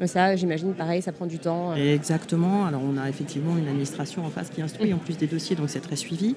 Ça, 0.04 0.36
j'imagine, 0.36 0.74
pareil, 0.74 1.02
ça 1.02 1.14
prend 1.14 1.26
du 1.26 1.40
temps. 1.40 1.72
Euh. 1.72 1.96
Exactement. 1.96 2.66
Alors, 2.66 2.82
on 2.84 2.98
a 2.98 3.08
effectivement 3.08 3.58
une 3.58 3.68
administration 3.68 4.26
en 4.26 4.30
face 4.30 4.50
qui 4.50 4.62
instruit 4.62 4.94
en 4.94 4.98
plus 4.98 5.18
des 5.18 5.28
dossiers, 5.28 5.56
donc 5.56 5.70
c'est 5.70 5.80
très 5.80 5.96
suivi, 5.96 6.36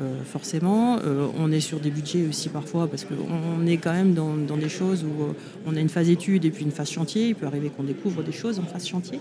euh, 0.00 0.22
forcément. 0.24 0.98
Euh, 1.04 1.28
on 1.38 1.52
est 1.52 1.60
sur 1.60 1.78
des 1.78 1.90
budgets 1.90 2.26
aussi 2.28 2.48
parfois, 2.48 2.88
parce 2.88 3.04
qu'on 3.04 3.64
est 3.66 3.76
quand 3.76 3.92
même 3.92 4.14
dans, 4.14 4.56
des 4.56 4.68
choses 4.68 5.04
où 5.04 5.34
on 5.66 5.76
a 5.76 5.80
une 5.80 5.88
phase 5.88 6.10
étude 6.10 6.44
et 6.44 6.50
puis 6.50 6.64
une 6.64 6.72
phase 6.72 6.90
chantier. 6.90 7.28
Il 7.28 7.34
peut 7.36 7.46
arriver 7.46 7.68
qu'on 7.68 7.84
découvre 7.84 8.24
des 8.24 8.32
choses 8.32 8.58
en 8.58 8.64
phase 8.64 8.86
chantier. 8.86 9.20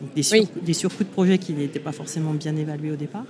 Donc, 0.00 0.14
des, 0.14 0.22
des 0.62 0.72
surcoûts 0.72 1.04
de 1.04 1.08
projets 1.08 1.38
qui 1.38 1.54
n'étaient 1.54 1.80
pas 1.80 1.92
forcément 1.92 2.34
bien 2.34 2.54
évalués 2.54 2.92
au 2.92 2.96
départ. 2.96 3.26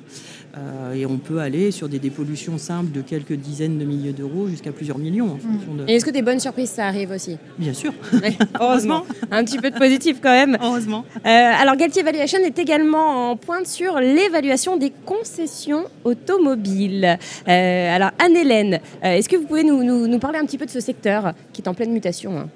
et 0.94 1.06
on 1.06 1.16
peut 1.16 1.38
aller 1.38 1.70
sur 1.70 1.88
des 1.88 1.99
dépollutions 1.99 2.58
simples 2.58 2.92
de 2.92 3.00
quelques 3.00 3.32
dizaines 3.32 3.78
de 3.78 3.84
milliers 3.84 4.12
d'euros 4.12 4.49
jusqu'à 4.49 4.73
plusieurs 4.73 4.99
millions. 4.99 5.37
Mmh. 5.37 5.88
Et 5.88 5.94
est-ce 5.94 6.04
que 6.04 6.11
des 6.11 6.23
bonnes 6.23 6.40
surprises, 6.40 6.70
ça 6.70 6.87
arrive 6.87 7.11
aussi? 7.11 7.38
Bien 7.58 7.73
sûr. 7.73 7.92
Heureusement. 8.61 9.04
Un 9.30 9.44
petit 9.44 9.58
peu 9.58 9.70
de 9.70 9.78
quand 10.21 10.31
même. 10.31 10.57
Heureusement. 10.63 11.05
Euh, 11.17 11.29
alors 11.29 11.77
Galtier 11.77 12.03
Evaluation 12.03 12.39
est 12.41 12.59
également 12.59 13.31
en 13.31 13.37
pointe 13.37 13.67
sur 13.67 13.99
l'évaluation 13.99 14.77
des 14.77 14.93
concessions 15.05 15.85
automobiles. 16.05 17.19
Euh, 17.49 17.97
alors 17.97 18.11
Anne-Hélène, 18.19 18.81
euh, 19.05 19.17
est-ce 19.17 19.29
que 19.29 19.37
vous 19.37 19.47
pouvez 19.47 19.65
nous, 19.65 19.83
nous, 19.83 20.19
parler 20.19 20.39
un 20.39 20.45
petit 20.45 20.59
peu 20.59 20.67
de 20.67 20.71
ce 20.71 20.81
secteur 20.81 21.33
qui 21.53 21.63
est 21.63 21.69
en 21.69 21.75
pleine 21.75 21.93
mutation 21.93 22.39
hein? 22.39 22.49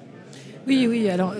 Oui, 0.67 0.87
oui. 0.87 1.09
Alors, 1.09 1.33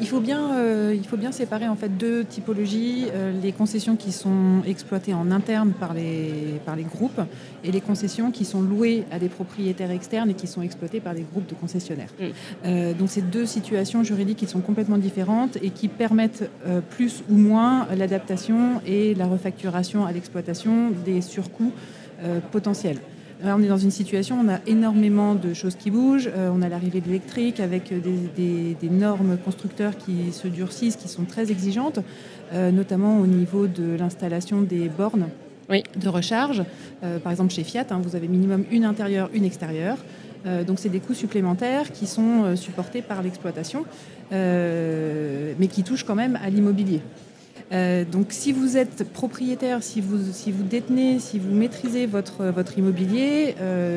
il, 0.00 0.06
faut 0.06 0.20
bien, 0.20 0.52
euh, 0.54 0.94
il 0.96 1.06
faut 1.06 1.16
bien 1.16 1.32
séparer 1.32 1.68
en 1.68 1.76
fait 1.76 1.88
deux 1.88 2.24
typologies 2.24 3.06
euh, 3.12 3.32
les 3.42 3.52
concessions 3.52 3.96
qui 3.96 4.12
sont 4.12 4.62
exploitées 4.66 5.14
en 5.14 5.30
interne 5.30 5.72
par 5.72 5.94
les, 5.94 6.60
par 6.64 6.76
les 6.76 6.84
groupes 6.84 7.20
et 7.64 7.72
les 7.72 7.80
concessions 7.80 8.30
qui 8.30 8.44
sont 8.44 8.62
louées 8.62 9.04
à 9.10 9.18
des 9.18 9.28
propriétaires 9.28 9.90
externes 9.90 10.30
et 10.30 10.34
qui 10.34 10.46
sont 10.46 10.62
exploitées 10.62 11.00
par 11.00 11.14
des 11.14 11.22
groupes 11.22 11.48
de 11.48 11.54
concessionnaires. 11.54 12.10
Mm. 12.18 12.24
Euh, 12.66 12.94
donc, 12.94 13.08
c'est 13.10 13.30
deux 13.30 13.46
situations 13.46 14.02
juridiques 14.02 14.38
qui 14.38 14.46
sont 14.46 14.60
complètement 14.60 14.98
différentes 14.98 15.56
et 15.62 15.70
qui 15.70 15.88
permettent 15.88 16.50
plus 16.90 17.22
ou 17.30 17.36
moins 17.36 17.86
l'adaptation 17.96 18.80
et 18.86 19.14
la 19.14 19.26
refacturation 19.26 20.06
à 20.06 20.12
l'exploitation 20.12 20.90
des 21.04 21.20
surcoûts 21.20 21.72
potentiels. 22.52 22.98
Là, 23.44 23.56
on 23.56 23.62
est 23.62 23.68
dans 23.68 23.76
une 23.78 23.90
situation, 23.90 24.38
on 24.40 24.48
a 24.48 24.58
énormément 24.66 25.34
de 25.34 25.52
choses 25.52 25.74
qui 25.74 25.90
bougent. 25.90 26.30
on 26.36 26.62
a 26.62 26.68
l'arrivée 26.68 27.00
de 27.00 27.06
l'électrique 27.06 27.58
avec 27.58 27.92
des, 27.92 28.76
des, 28.80 28.88
normes 28.88 29.36
constructeurs 29.36 29.96
qui 29.96 30.32
se 30.32 30.46
durcissent, 30.46 30.96
qui 30.96 31.08
sont 31.08 31.24
très 31.24 31.50
exigeantes, 31.50 31.98
notamment 32.52 33.18
au 33.18 33.26
niveau 33.26 33.66
de 33.66 33.96
l'installation 33.98 34.62
des 34.62 34.88
bornes 34.88 35.26
de 35.68 36.08
recharge. 36.08 36.62
par 37.24 37.32
exemple, 37.32 37.52
chez 37.52 37.64
Fiat, 37.64 37.86
hein, 37.90 38.00
vous 38.00 38.14
avez 38.14 38.28
minimum 38.28 38.64
une 38.70 38.84
intérieure, 38.84 39.28
une 39.34 39.44
extérieure. 39.44 39.98
Euh, 40.46 40.64
donc 40.64 40.78
c'est 40.78 40.88
des 40.88 41.00
coûts 41.00 41.14
supplémentaires 41.14 41.92
qui 41.92 42.06
sont 42.06 42.44
euh, 42.44 42.56
supportés 42.56 43.02
par 43.02 43.22
l'exploitation, 43.22 43.84
euh, 44.32 45.52
mais 45.58 45.68
qui 45.68 45.84
touchent 45.84 46.04
quand 46.04 46.14
même 46.14 46.38
à 46.42 46.50
l'immobilier. 46.50 47.00
Donc 47.72 48.26
si 48.30 48.52
vous 48.52 48.76
êtes 48.76 49.10
propriétaire, 49.12 49.82
si 49.82 50.00
vous, 50.00 50.18
détenez, 50.62 51.18
si 51.18 51.38
vous 51.38 51.54
maîtrisez 51.54 52.06
votre, 52.06 52.44
votre 52.46 52.78
immobilier, 52.78 53.54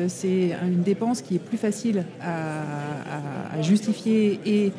c'est 0.08 0.56
une 0.62 0.82
dépense 0.82 1.20
qui 1.20 1.36
est 1.36 1.40
plus 1.40 1.58
facile 1.58 2.04
à, 2.22 3.60
justifier 3.60 4.40
et 4.46 4.72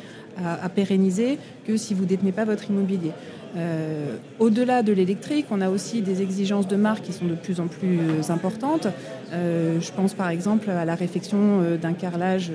à, 0.44 0.68
pérenniser 0.68 1.38
que 1.66 1.76
si 1.76 1.94
vous 1.94 2.02
ne 2.02 2.08
détenez 2.08 2.32
pas 2.32 2.44
votre 2.44 2.70
immobilier. 2.70 3.12
Euh, 3.56 4.16
au-delà 4.38 4.82
de 4.82 4.92
l'électrique, 4.92 5.46
on 5.50 5.60
a 5.60 5.70
aussi 5.70 6.02
des 6.02 6.22
exigences 6.22 6.68
de 6.68 6.76
marque 6.76 7.04
qui 7.04 7.12
sont 7.12 7.26
de 7.26 7.34
plus 7.34 7.60
en 7.60 7.66
plus 7.66 7.98
importantes. 8.28 8.88
Euh, 9.32 9.80
je 9.80 9.90
pense 9.92 10.14
par 10.14 10.28
exemple 10.28 10.70
à 10.70 10.84
la 10.84 10.94
réflexion 10.94 11.38
euh, 11.38 11.76
d'un 11.76 11.92
carrelage 11.92 12.52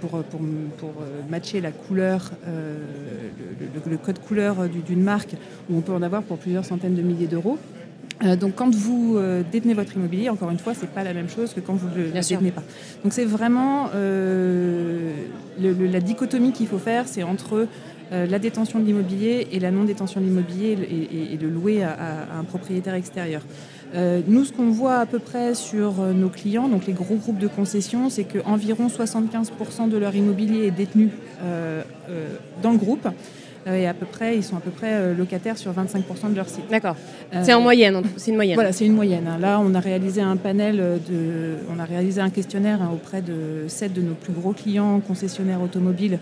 pour, 0.00 0.22
pour, 0.24 0.40
pour, 0.78 0.92
matcher 1.30 1.60
la 1.60 1.70
couleur, 1.70 2.32
le, 3.88 3.96
code 3.96 4.18
couleur 4.18 4.68
d'une 4.68 5.02
marque, 5.02 5.34
où 5.70 5.76
on 5.76 5.80
peut 5.80 5.92
en 5.92 6.02
avoir 6.02 6.22
pour 6.22 6.38
plusieurs 6.38 6.64
centaines 6.64 6.94
de 6.94 7.02
milliers 7.02 7.26
d'euros. 7.26 7.58
donc 8.40 8.54
quand 8.56 8.74
vous 8.74 9.18
détenez 9.50 9.74
votre 9.74 9.96
immobilier, 9.96 10.28
encore 10.28 10.50
une 10.50 10.58
fois, 10.58 10.74
c'est 10.74 10.90
pas 10.90 11.04
la 11.04 11.14
même 11.14 11.28
chose 11.28 11.52
que 11.54 11.60
quand 11.60 11.74
vous 11.74 11.88
ne 11.88 12.04
le 12.04 12.10
détenez 12.10 12.50
pas. 12.50 12.62
Donc 13.02 13.12
c'est 13.12 13.24
vraiment 13.24 13.90
la 15.58 16.00
dichotomie 16.00 16.52
qu'il 16.52 16.66
faut 16.66 16.78
faire, 16.78 17.06
c'est 17.06 17.22
entre 17.22 17.66
euh, 18.12 18.26
la 18.26 18.38
détention 18.38 18.78
de 18.78 18.84
l'immobilier 18.84 19.48
et 19.52 19.58
la 19.58 19.70
non-détention 19.70 20.20
de 20.20 20.26
l'immobilier 20.26 20.72
et, 20.72 21.36
le 21.38 21.48
louer 21.48 21.82
à, 21.82 22.26
un 22.38 22.44
propriétaire 22.44 22.94
extérieur. 22.94 23.40
Euh, 23.94 24.20
nous, 24.26 24.44
ce 24.44 24.52
qu'on 24.52 24.70
voit 24.70 24.96
à 24.96 25.06
peu 25.06 25.18
près 25.18 25.54
sur 25.54 26.00
euh, 26.00 26.12
nos 26.12 26.28
clients, 26.28 26.68
donc 26.68 26.86
les 26.86 26.92
gros 26.92 27.14
groupes 27.14 27.38
de 27.38 27.46
concessions, 27.46 28.10
c'est 28.10 28.24
qu'environ 28.24 28.88
75% 28.88 29.88
de 29.88 29.96
leur 29.96 30.14
immobilier 30.14 30.66
est 30.66 30.70
détenu 30.70 31.10
dans 32.62 32.70
le 32.70 32.78
groupe. 32.78 33.08
et 33.66 33.88
à 33.88 33.94
peu 33.94 34.06
près, 34.06 34.36
ils 34.36 34.44
sont 34.44 34.56
à 34.56 34.60
peu 34.60 34.70
près 34.70 35.12
locataires 35.14 35.58
sur 35.58 35.72
25% 35.72 36.30
de 36.30 36.36
leur 36.36 36.48
site. 36.48 36.70
D'accord. 36.70 36.94
c'est 37.42 37.52
en 37.52 37.60
moyenne, 37.60 38.00
c'est 38.16 38.30
une 38.30 38.36
moyenne. 38.36 38.54
Voilà, 38.54 38.72
c'est 38.72 38.86
une 38.86 38.92
moyenne. 38.92 39.26
Hein. 39.26 39.38
Là, 39.40 39.58
on 39.60 39.74
a 39.74 39.80
réalisé 39.80 40.20
un 40.20 40.36
panel 40.36 40.76
de, 40.76 41.56
on 41.74 41.80
a 41.80 41.84
réalisé 41.84 42.20
un 42.20 42.30
questionnaire 42.30 42.80
hein, 42.80 42.90
auprès 42.92 43.22
de 43.22 43.64
7 43.66 43.92
de 43.92 44.02
nos 44.02 44.14
plus 44.14 44.32
gros 44.32 44.52
clients 44.52 45.00
concessionnaires 45.00 45.62
automobiles 45.62 46.20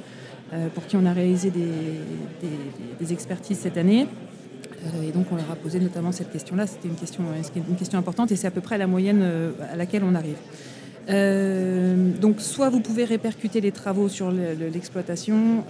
pour 0.74 0.86
qui 0.86 0.96
on 0.96 1.06
a 1.06 1.12
réalisé 1.12 1.50
des, 1.50 3.12
expertises 3.12 3.58
cette 3.58 3.76
année. 3.76 4.06
Euh, 4.84 5.08
et 5.08 5.12
donc 5.12 5.26
on 5.30 5.36
leur 5.36 5.50
a 5.50 5.56
posé 5.56 5.78
notamment 5.78 6.12
cette 6.12 6.32
question-là. 6.32 6.66
C'était 6.66 6.88
une 6.88 6.94
question, 6.94 7.24
une 7.56 7.76
question 7.76 7.98
importante 7.98 8.32
et 8.32 8.36
c'est 8.36 8.46
à 8.46 8.50
peu 8.50 8.60
près 8.60 8.78
la 8.78 8.86
moyenne 8.86 9.20
euh, 9.22 9.50
à 9.72 9.76
laquelle 9.76 10.02
on 10.04 10.14
arrive. 10.14 10.38
donc 12.20 12.40
soit 12.40 12.70
vous 12.70 12.80
pouvez 12.80 13.04
répercuter 13.04 13.60
les 13.60 13.72
travaux 13.72 14.08
sur 14.08 14.30
l'exploitation, 14.30 15.64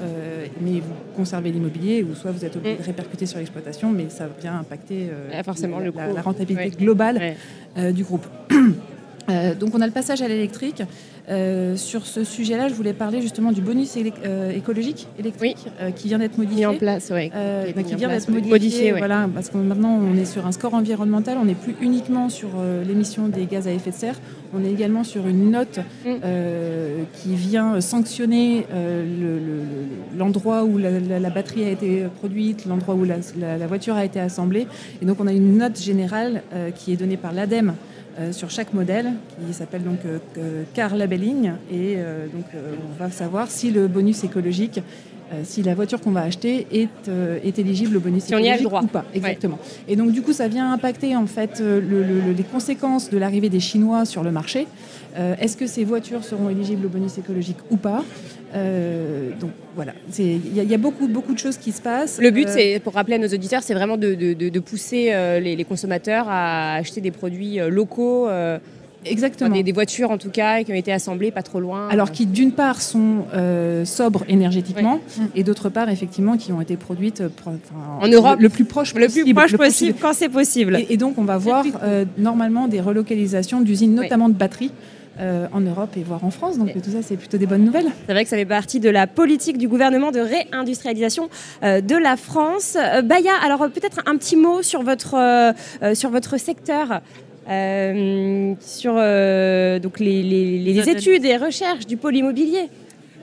mais 0.60 0.80
vous 0.80 0.94
conservez 1.16 1.50
l'immobilier, 1.50 2.02
ou 2.02 2.14
soit 2.14 2.30
vous 2.30 2.44
êtes 2.44 2.56
obligé 2.56 2.76
de 2.76 2.82
mm. 2.82 2.84
répercuter 2.84 3.26
sur 3.26 3.38
l'exploitation, 3.38 3.90
mais 3.90 4.06
ça 4.10 4.28
vient 4.40 4.58
impacter 4.58 5.08
forcément 5.44 5.78
la, 5.78 5.86
le 5.86 6.14
la, 6.14 6.22
rentabilité 6.22 6.70
globale 6.70 7.36
du 7.94 8.04
groupe. 8.04 8.26
donc 9.60 9.74
on 9.74 9.80
a 9.80 9.86
le 9.86 9.92
passage 9.92 10.20
à 10.20 10.28
l'électrique. 10.28 10.82
Euh, 11.28 11.76
sur 11.76 12.06
ce 12.06 12.24
sujet-là, 12.24 12.68
je 12.68 12.74
voulais 12.74 12.92
parler 12.92 13.20
justement 13.20 13.52
du 13.52 13.60
bonus 13.60 13.96
euh, 13.96 14.50
écologique 14.52 15.06
électrique 15.18 15.66
euh, 15.80 15.90
qui 15.90 16.08
vient 16.08 16.18
d'être 16.18 16.38
modifié. 16.38 16.66
Mis 16.66 16.66
en 16.66 16.78
place, 16.78 17.12
oui. 17.14 17.30
qui, 17.84 17.94
vient 17.94 18.08
d'être 18.08 18.28
modifié. 18.28 18.92
Voilà, 18.92 19.28
parce 19.32 19.50
que 19.50 19.56
maintenant 19.56 19.98
on 20.00 20.16
est 20.16 20.24
sur 20.24 20.46
un 20.46 20.52
score 20.52 20.74
environnemental, 20.74 21.38
on 21.40 21.44
n'est 21.44 21.54
plus 21.54 21.74
uniquement 21.80 22.28
sur 22.28 22.48
l'émission 22.86 23.28
des 23.28 23.46
gaz 23.46 23.68
à 23.68 23.72
effet 23.72 23.90
de 23.90 23.94
serre, 23.94 24.16
on 24.54 24.64
est 24.64 24.70
également 24.70 25.04
sur 25.04 25.26
une 25.26 25.50
note 25.50 25.78
mm. 26.04 26.10
qui 27.14 27.34
vient 27.34 27.80
sanctionner 27.80 28.66
l'endroit 30.16 30.64
où 30.64 30.78
la, 30.78 31.30
batterie 31.30 31.64
a 31.64 31.70
été 31.70 32.04
produite, 32.18 32.66
l'endroit 32.66 32.94
où 32.94 33.04
la, 33.04 33.16
la, 33.58 33.66
voiture 33.66 33.94
a 33.94 34.04
été 34.04 34.20
assemblée. 34.20 34.66
Et 35.00 35.04
donc 35.04 35.18
on 35.20 35.26
a 35.26 35.32
une 35.32 35.58
note 35.58 35.80
générale 35.80 36.42
qui 36.74 36.92
est 36.92 36.96
donnée 36.96 37.16
par 37.16 37.32
l'ADEME 37.32 37.74
euh, 38.18 38.32
sur 38.32 38.50
chaque 38.50 38.74
modèle 38.74 39.12
qui 39.46 39.54
s'appelle 39.54 39.84
donc 39.84 40.00
euh, 40.04 40.64
car 40.74 40.96
labeling. 40.96 41.52
Et 41.70 41.94
euh, 41.96 42.26
donc 42.26 42.44
on 42.54 42.98
va 42.98 43.10
savoir 43.10 43.50
si 43.50 43.70
le 43.70 43.86
bonus 43.86 44.24
écologique 44.24 44.80
si 45.44 45.62
la 45.62 45.74
voiture 45.74 46.00
qu'on 46.00 46.10
va 46.10 46.22
acheter 46.22 46.66
est, 46.72 47.10
est 47.44 47.58
éligible 47.58 47.96
au 47.96 48.00
bonus 48.00 48.28
écologique 48.28 48.66
ou 48.66 48.86
pas. 48.86 49.04
Exactement. 49.14 49.58
Et 49.88 49.96
donc 49.96 50.12
du 50.12 50.22
coup, 50.22 50.32
ça 50.32 50.48
vient 50.48 50.72
impacter 50.72 51.14
en 51.16 51.26
fait 51.26 51.60
les 51.60 52.42
conséquences 52.44 53.10
de 53.10 53.18
l'arrivée 53.18 53.48
des 53.48 53.60
Chinois 53.60 54.04
sur 54.04 54.22
le 54.22 54.32
marché. 54.32 54.66
Est-ce 55.16 55.56
que 55.56 55.66
ces 55.66 55.84
voitures 55.84 56.24
seront 56.24 56.50
éligibles 56.50 56.86
au 56.86 56.88
bonus 56.88 57.18
écologique 57.18 57.58
ou 57.70 57.76
pas? 57.76 58.04
Euh, 58.54 59.30
donc 59.40 59.50
voilà, 59.76 59.92
il 60.18 60.54
y, 60.54 60.74
a 60.74 60.78
beaucoup, 60.78 61.06
beaucoup 61.06 61.34
de 61.34 61.38
choses 61.38 61.56
qui 61.56 61.70
se 61.70 61.80
passent. 61.80 62.18
Le 62.20 62.30
but, 62.30 62.48
euh, 62.48 62.52
c'est 62.52 62.80
pour 62.80 62.94
rappeler 62.94 63.14
à 63.14 63.18
nos 63.18 63.28
auditeurs, 63.28 63.62
c'est 63.62 63.74
vraiment 63.74 63.96
de, 63.96 64.58
pousser 64.58 65.10
euh, 65.12 65.38
les, 65.38 65.64
consommateurs 65.64 66.26
à 66.28 66.74
acheter 66.74 67.00
des 67.00 67.12
produits 67.12 67.58
locaux. 67.68 68.28
Exactement. 69.04 69.60
Des, 69.60 69.72
voitures 69.72 70.10
en 70.10 70.18
tout 70.18 70.30
cas 70.30 70.62
qui 70.62 70.72
ont 70.72 70.76
été 70.76 70.92
assemblées 70.92 71.30
pas 71.30 71.42
trop 71.42 71.60
loin. 71.60 71.88
Alors 71.88 72.10
qui 72.10 72.26
d'une 72.26 72.52
part 72.52 72.80
sont 72.80 73.24
sobres 73.84 74.24
énergétiquement 74.28 75.00
et 75.34 75.44
d'autre 75.44 75.68
part 75.68 75.88
effectivement 75.88 76.36
qui 76.36 76.52
ont 76.52 76.60
été 76.60 76.76
produites 76.76 77.22
en 78.00 78.08
Europe 78.08 78.40
le, 78.40 78.48
plus 78.48 78.64
proche 78.64 78.94
le 78.94 79.06
possible, 79.06 79.24
plus 79.24 79.34
proche 79.34 79.56
possible, 79.56 79.98
quand 80.00 80.12
c'est 80.12 80.28
possible. 80.28 80.78
Et, 80.88 80.96
donc 80.96 81.18
on 81.18 81.24
va 81.24 81.38
voir 81.38 81.64
normalement 82.18 82.68
des 82.68 82.80
relocalisations 82.80 83.60
d'usines 83.60 83.94
notamment 83.94 84.28
de 84.28 84.34
batteries 84.34 84.72
euh, 85.20 85.48
en 85.52 85.60
Europe 85.60 85.90
et 85.98 86.02
voire 86.02 86.24
en 86.24 86.30
France. 86.30 86.56
Donc 86.56 86.72
tout 86.72 86.90
ça, 86.90 87.02
c'est 87.02 87.16
plutôt 87.16 87.36
des 87.36 87.44
bonnes 87.44 87.64
nouvelles. 87.64 87.88
C'est 88.06 88.12
vrai 88.12 88.24
que 88.24 88.30
ça 88.30 88.36
fait 88.36 88.46
partie 88.46 88.80
de 88.80 88.88
la 88.88 89.06
politique 89.06 89.58
du 89.58 89.68
gouvernement 89.68 90.12
de 90.12 90.20
réindustrialisation 90.20 91.28
euh, 91.62 91.82
de 91.82 91.94
la 91.94 92.16
France. 92.16 92.78
Euh, 92.80 93.02
Baya, 93.02 93.32
alors 93.44 93.58
peut-être 93.68 93.98
un 94.06 94.16
petit 94.16 94.36
mot 94.36 94.62
sur 94.62 94.82
votre, 94.82 95.52
sur 95.94 96.08
votre 96.08 96.38
secteur. 96.38 97.02
Sur 98.60 98.94
donc 99.80 100.00
les, 100.00 100.88
études 100.88 101.24
et 101.24 101.36
recherches 101.36 101.86
du 101.86 101.96
pôle 101.96 102.16
immobilier. 102.16 102.68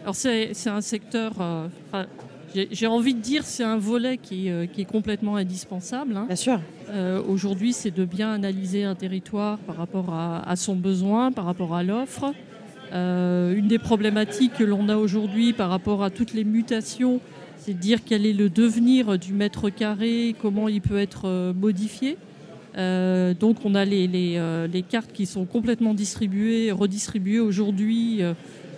Alors 0.03 0.15
c'est 0.15 0.67
un 0.67 0.81
secteur, 0.81 1.34
j'ai 2.72 2.88
envie 2.88 3.13
de 3.13 3.19
dire 3.19 3.43
c'est 3.43 3.63
un 3.63 3.77
volet 3.77 4.17
qui, 4.17 4.48
est 4.48 4.89
complètement 4.89 5.36
indispensable. 5.36 6.15
Hein. 6.15 6.25
Bien 6.27 6.36
sûr. 6.36 6.60
Euh, 6.89 7.22
aujourd'hui, 7.27 7.74
c'est 7.74 7.91
de 7.91 8.05
bien 8.05 8.31
analyser 8.31 8.84
un 8.84 8.96
territoire 8.96 9.57
par 9.60 9.75
rapport 9.75 10.13
à, 10.13 10.55
son 10.55 10.75
besoin, 10.75 11.31
par 11.31 11.46
rapport 11.46 11.75
à 11.75 11.84
l'offre. 11.84 12.34
Euh, 12.93 13.53
une 13.53 13.67
des 13.67 13.79
problématiques 13.79 14.53
que 14.53 14.63
l'on 14.63 14.88
a 14.88 14.96
aujourd'hui 14.96 15.51
par 15.51 15.69
rapport 15.69 16.03
à 16.03 16.10
toutes 16.10 16.34
les 16.34 16.46
mutations, 16.46 17.19
c'est 17.57 17.74
de 17.74 17.79
dire 17.79 18.00
quel 18.05 18.25
est 18.25 18.34
le 18.34 18.50
devenir 18.50 19.19
du 19.19 19.34
mètre 19.34 19.69
carré, 19.69 20.36
comment 20.41 20.69
il 20.69 20.81
peut 20.81 20.98
être 20.98 21.51
euh, 22.77 23.34
donc 23.34 23.57
on 23.65 23.75
a 23.75 23.86
les, 23.86 24.86
cartes 24.89 25.12
qui 25.12 25.25
sont 25.25 25.46
complètement 25.46 25.93
distribuées, 25.93 26.72
redistribuées 26.72 27.39
aujourd'hui 27.39 28.22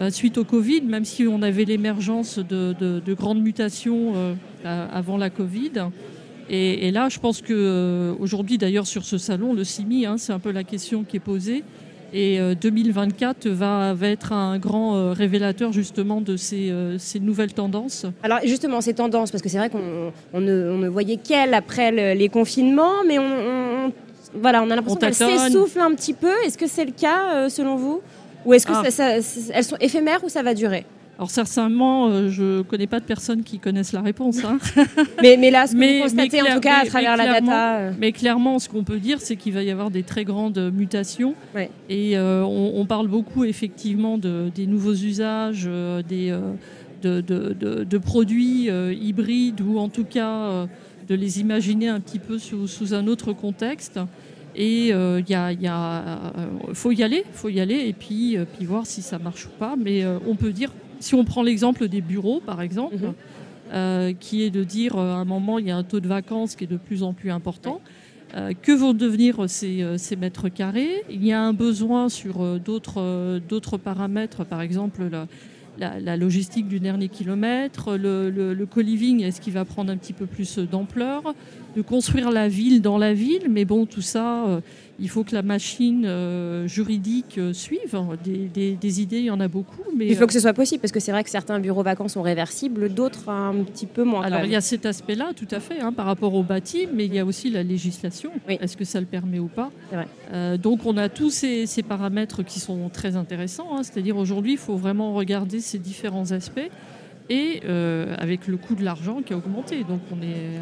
suite 0.09 0.37
au 0.37 0.45
Covid, 0.45 0.81
même 0.81 1.05
si 1.05 1.27
on 1.27 1.41
avait 1.41 1.65
l'émergence 1.65 2.39
de, 2.39 3.13
grandes 3.13 3.41
mutations 3.41 4.13
avant 4.63 5.17
la 5.17 5.29
Covid. 5.29 5.89
Et, 6.49 6.89
là, 6.89 7.09
je 7.09 7.19
pense 7.19 7.41
qu'aujourd'hui, 7.41 8.55
euh, 8.55 8.59
d'ailleurs, 8.59 8.87
sur 8.87 9.05
ce 9.05 9.19
salon, 9.19 9.53
le 9.53 9.63
CIMI, 9.63 10.07
hein, 10.07 10.17
c'est 10.17 10.33
un 10.33 10.39
peu 10.39 10.51
la 10.51 10.63
question 10.63 11.03
qui 11.03 11.17
est 11.17 11.21
posée. 11.21 11.63
Et 12.13 12.39
2024 12.61 13.45
euh, 13.45 13.53
va, 13.53 14.07
être 14.07 14.33
un 14.33 14.57
grand 14.57 14.95
euh, 14.95 15.13
révélateur 15.13 15.71
justement 15.71 16.21
de 16.21 16.37
ces, 16.37 16.71
nouvelles 17.21 17.53
tendances. 17.53 18.05
Alors 18.23 18.39
justement, 18.43 18.81
ces 18.81 18.93
tendances, 18.93 19.31
parce 19.31 19.43
que 19.43 19.49
c'est 19.49 19.57
vrai 19.57 19.69
qu'on 19.69 20.39
ne, 20.39 20.87
voyait 20.87 21.17
qu'elles 21.17 21.53
après 21.53 22.15
les 22.15 22.29
confinements, 22.29 23.03
mais 23.07 23.19
on, 23.19 23.91
voilà, 24.33 24.63
on 24.63 24.69
a 24.69 24.75
l'impression 24.75 24.99
qu'elles 24.99 25.13
s'essoufflent 25.13 25.81
un 25.81 25.93
petit 25.95 26.13
peu. 26.13 26.33
Est-ce 26.45 26.57
que 26.57 26.67
c'est 26.67 26.85
le 26.85 26.91
cas 26.91 27.49
selon 27.49 27.75
vous? 27.75 28.01
Ou 28.45 28.53
est-ce 28.53 28.65
que 28.65 28.73
ah. 28.73 29.51
elles 29.53 29.63
sont 29.63 29.77
éphémères 29.81 30.23
ou 30.23 30.29
ça 30.29 30.43
va 30.43 30.53
durer? 30.53 30.85
Alors 31.19 31.31
sincèrement, 31.31 32.07
euh, 32.07 32.29
je 32.29 32.59
ne 32.59 32.61
connais 32.61 32.87
pas 32.87 33.01
de 33.01 33.05
personnes 33.05 33.43
qui 33.43 33.59
connaissent 33.59 33.91
la 33.91 33.99
réponse. 33.99 34.41
Hein. 34.45 34.57
mais, 35.21 35.35
mais, 35.35 35.51
là, 35.51 35.67
ce 35.67 35.73
que 35.73 35.97
vous 35.97 36.03
constatez 36.03 36.41
en 36.41 36.55
tout 36.55 36.61
cas 36.61 36.77
à 36.83 36.85
travers 36.85 37.17
la 37.17 37.41
data... 37.41 37.77
Euh. 37.77 37.91
Mais 37.99 38.13
clairement, 38.13 38.57
ce 38.57 38.69
qu'on 38.69 38.85
peut 38.85 38.99
dire, 38.99 39.19
c'est 39.19 39.35
qu'il 39.35 39.51
va 39.51 39.61
y 39.61 39.69
avoir 39.69 39.91
des 39.91 40.03
très 40.03 40.23
grandes 40.23 40.71
mutations. 40.73 41.35
Et 41.89 42.17
euh, 42.17 42.45
on, 42.45 42.85
parle 42.85 43.09
beaucoup 43.09 43.43
effectivement 43.43 44.17
de, 44.17 44.49
des 44.55 44.65
nouveaux 44.65 44.93
usages, 44.93 45.69
des, 46.07 46.33
de, 47.01 47.19
de, 47.19 47.97
produits 47.97 48.69
hybrides 48.69 49.59
ou 49.59 49.77
en 49.77 49.89
tout 49.89 50.05
cas 50.05 50.67
de 51.09 51.15
les 51.15 51.41
imaginer 51.41 51.89
un 51.89 51.99
petit 51.99 52.19
peu 52.19 52.37
sous, 52.37 52.65
sous 52.65 52.93
un 52.93 53.07
autre 53.07 53.33
contexte. 53.33 53.99
Et 54.55 54.87
il 54.87 55.25
y 55.27 55.35
a, 55.35 55.51
y 55.51 55.67
a, 55.67 56.31
faut 56.73 56.93
y 56.93 57.03
aller, 57.03 57.25
faut 57.33 57.49
y 57.49 57.59
aller, 57.59 57.87
et 57.87 57.93
puis, 57.93 58.37
puis 58.55 58.65
voir 58.65 58.85
si 58.85 59.01
ça 59.01 59.19
marche 59.19 59.47
ou 59.47 59.59
pas. 59.59 59.75
Mais 59.77 60.05
on 60.25 60.35
peut 60.35 60.53
dire, 60.53 60.71
si 60.99 61.15
on 61.15 61.23
prend 61.23 61.43
l'exemple 61.43 61.87
des 61.87 62.01
bureaux, 62.01 62.41
par 62.45 62.61
exemple, 62.61 62.95
mhm. 62.95 64.15
qui 64.19 64.43
est 64.43 64.49
de 64.49 64.63
dire 64.63 64.97
à 64.97 65.15
un 65.15 65.25
moment 65.25 65.59
il 65.59 65.67
y 65.67 65.71
a 65.71 65.77
un 65.77 65.83
taux 65.83 65.99
de 65.99 66.07
vacances 66.07 66.55
qui 66.55 66.63
est 66.63 66.67
de 66.67 66.77
plus 66.77 67.03
en 67.03 67.13
plus 67.13 67.31
important. 67.31 67.81
que 68.61 68.71
vont 68.71 68.93
devenir 68.93 69.49
ces, 69.49 69.85
ces, 69.97 70.15
mètres 70.15 70.49
carrés? 70.49 71.03
Il 71.09 71.25
y 71.25 71.31
a 71.31 71.41
un 71.41 71.53
besoin 71.53 72.09
sur 72.09 72.59
d'autres 72.59 73.77
paramètres, 73.77 74.43
par 74.45 74.61
exemple 74.61 75.09
la, 75.79 75.99
la, 75.99 76.17
logistique 76.17 76.67
du 76.67 76.79
dernier 76.79 77.07
kilomètre, 77.07 77.95
le, 77.97 78.29
le, 78.29 78.65
co-living, 78.65 79.23
est-ce 79.23 79.41
qu'il 79.41 79.53
va 79.53 79.65
prendre 79.65 79.91
un 79.91 79.97
petit 79.97 80.13
peu 80.13 80.25
plus 80.25 80.59
d'ampleur? 80.59 81.23
De 81.75 81.81
construire 81.81 82.31
la 82.31 82.47
ville 82.47 82.81
dans 82.81 82.97
la 82.97 83.13
ville, 83.13 83.47
mais 83.49 83.65
bon, 83.65 83.85
tout 83.85 84.01
ça, 84.01 84.45
euh, 84.45 84.59
il 84.99 85.09
faut 85.09 85.23
que 85.23 85.33
la 85.33 85.41
machine 85.41 86.05
euh, 86.05 86.67
juridique 86.67 87.37
euh, 87.37 87.53
suive. 87.53 87.79
Des, 88.23 89.01
idées, 89.01 89.19
il 89.19 89.25
y 89.25 89.31
en 89.31 89.39
a 89.39 89.47
beaucoup. 89.47 89.83
Mais, 89.95 90.07
il 90.07 90.15
faut 90.15 90.27
que 90.27 90.33
ce 90.33 90.39
soit 90.39 90.53
possible, 90.53 90.81
parce 90.81 90.91
que 90.91 90.99
c'est 90.99 91.11
vrai 91.11 91.23
que 91.23 91.29
certains 91.29 91.59
bureaux 91.59 91.83
vacances 91.83 92.13
sont 92.13 92.21
réversibles, 92.21 92.89
d'autres 92.89 93.29
un 93.29 93.63
petit 93.63 93.85
peu 93.85 94.03
moins. 94.03 94.23
Alors 94.23 94.43
il 94.43 94.51
y 94.51 94.55
a 94.55 94.61
cet 94.61 94.85
aspect-là, 94.85 95.31
tout 95.35 95.47
à 95.51 95.59
fait, 95.59 95.79
hein, 95.79 95.93
par 95.93 96.05
rapport 96.05 96.33
au 96.33 96.43
bâti, 96.43 96.87
mais 96.93 97.05
il 97.05 97.13
y 97.13 97.19
a 97.19 97.25
aussi 97.25 97.49
la 97.49 97.63
législation. 97.63 98.31
Est-ce 98.47 98.77
que 98.77 98.85
ça 98.85 98.99
le 98.99 99.05
permet 99.05 99.39
ou 99.39 99.47
pas 99.47 99.71
euh, 100.33 100.57
Donc 100.57 100.85
on 100.85 100.97
a 100.97 101.09
tous 101.09 101.29
ces, 101.29 101.67
paramètres 101.87 102.43
qui 102.43 102.59
sont 102.59 102.89
très 102.89 103.15
intéressants. 103.15 103.67
Hein. 103.77 103.83
C'est-à-dire 103.83 104.17
aujourd'hui, 104.17 104.53
il 104.53 104.57
faut 104.57 104.75
vraiment 104.75 105.13
regarder 105.13 105.59
ces 105.59 105.79
différents 105.79 106.31
aspects 106.31 106.69
et 107.29 107.61
avec 108.17 108.47
le 108.47 108.57
coût 108.57 108.75
de 108.75 108.83
l'argent 108.83 109.21
qui 109.21 109.33
a 109.33 109.37
augmenté. 109.37 109.83
Donc 109.83 110.01
on 110.11 110.21
est 110.21 110.59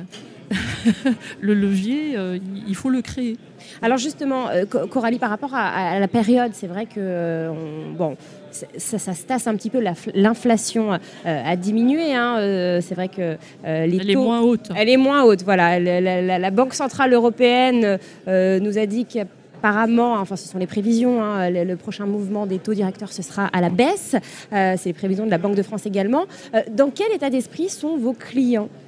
le 1.42 1.54
levier, 1.54 2.13
euh, 2.16 2.38
il 2.68 2.75
faut 2.75 2.89
le 2.89 3.01
créer. 3.01 3.38
Alors 3.82 3.98
justement, 3.98 4.50
euh, 4.50 4.66
Coralie, 4.66 5.20
par 5.20 5.30
rapport 5.30 5.54
à, 5.54 6.00
la 6.00 6.08
période, 6.08 6.51
c'est 6.54 6.68
vrai 6.68 6.86
que 6.86 6.96
euh, 6.98 7.51
bon, 7.98 8.16
ça, 8.51 8.98
se 8.98 9.24
tasse 9.24 9.48
un 9.48 9.56
petit 9.56 9.70
peu. 9.70 9.84
L'inflation 10.13 11.00
a 11.25 11.56
diminué. 11.56 12.13
Hein, 12.13 12.38
c'est 12.82 12.96
vrai 12.96 13.10
que 13.10 13.38
les 13.63 13.98
elle 13.98 14.10
est 14.10 14.16
moins 14.16 14.42
haute. 14.42 14.70
Elle 14.75 14.89
est 14.89 14.98
moins 14.98 15.24
haute. 15.24 15.44
Voilà, 15.44 15.80
la, 15.80 16.51
Banque 16.51 16.74
centrale 16.74 17.13
européenne 17.13 18.00
nous 18.25 18.77
a 18.77 18.86
dit 18.86 19.06
qu'apparemment, 19.06 20.13
enfin 20.13 20.36
ce 20.36 20.48
sont 20.48 20.58
les 20.58 20.66
prévisions, 20.66 21.22
hein, 21.22 21.50
le, 21.50 21.75
prochain 21.75 22.06
mouvement 22.06 22.48
des 22.48 22.58
taux 22.58 22.74
directeurs, 22.74 23.12
ce 23.12 23.22
sera 23.22 23.46
à 23.48 23.62
la 23.62 23.70
baisse. 23.70 24.16
c'est 24.51 24.86
les 24.86 24.94
prévisions 24.94 25.25
de 25.25 25.32
la 25.32 25.38
Banque 25.38 25.56
de 25.56 25.63
France 25.63 25.86
également. 25.86 26.25
dans 26.72 26.89
quel 26.89 27.12
état 27.13 27.30
d'esprit 27.30 27.70
sont 27.70 27.98
vos 27.98 28.13
clients? 28.13 28.70
euh, 28.70 28.87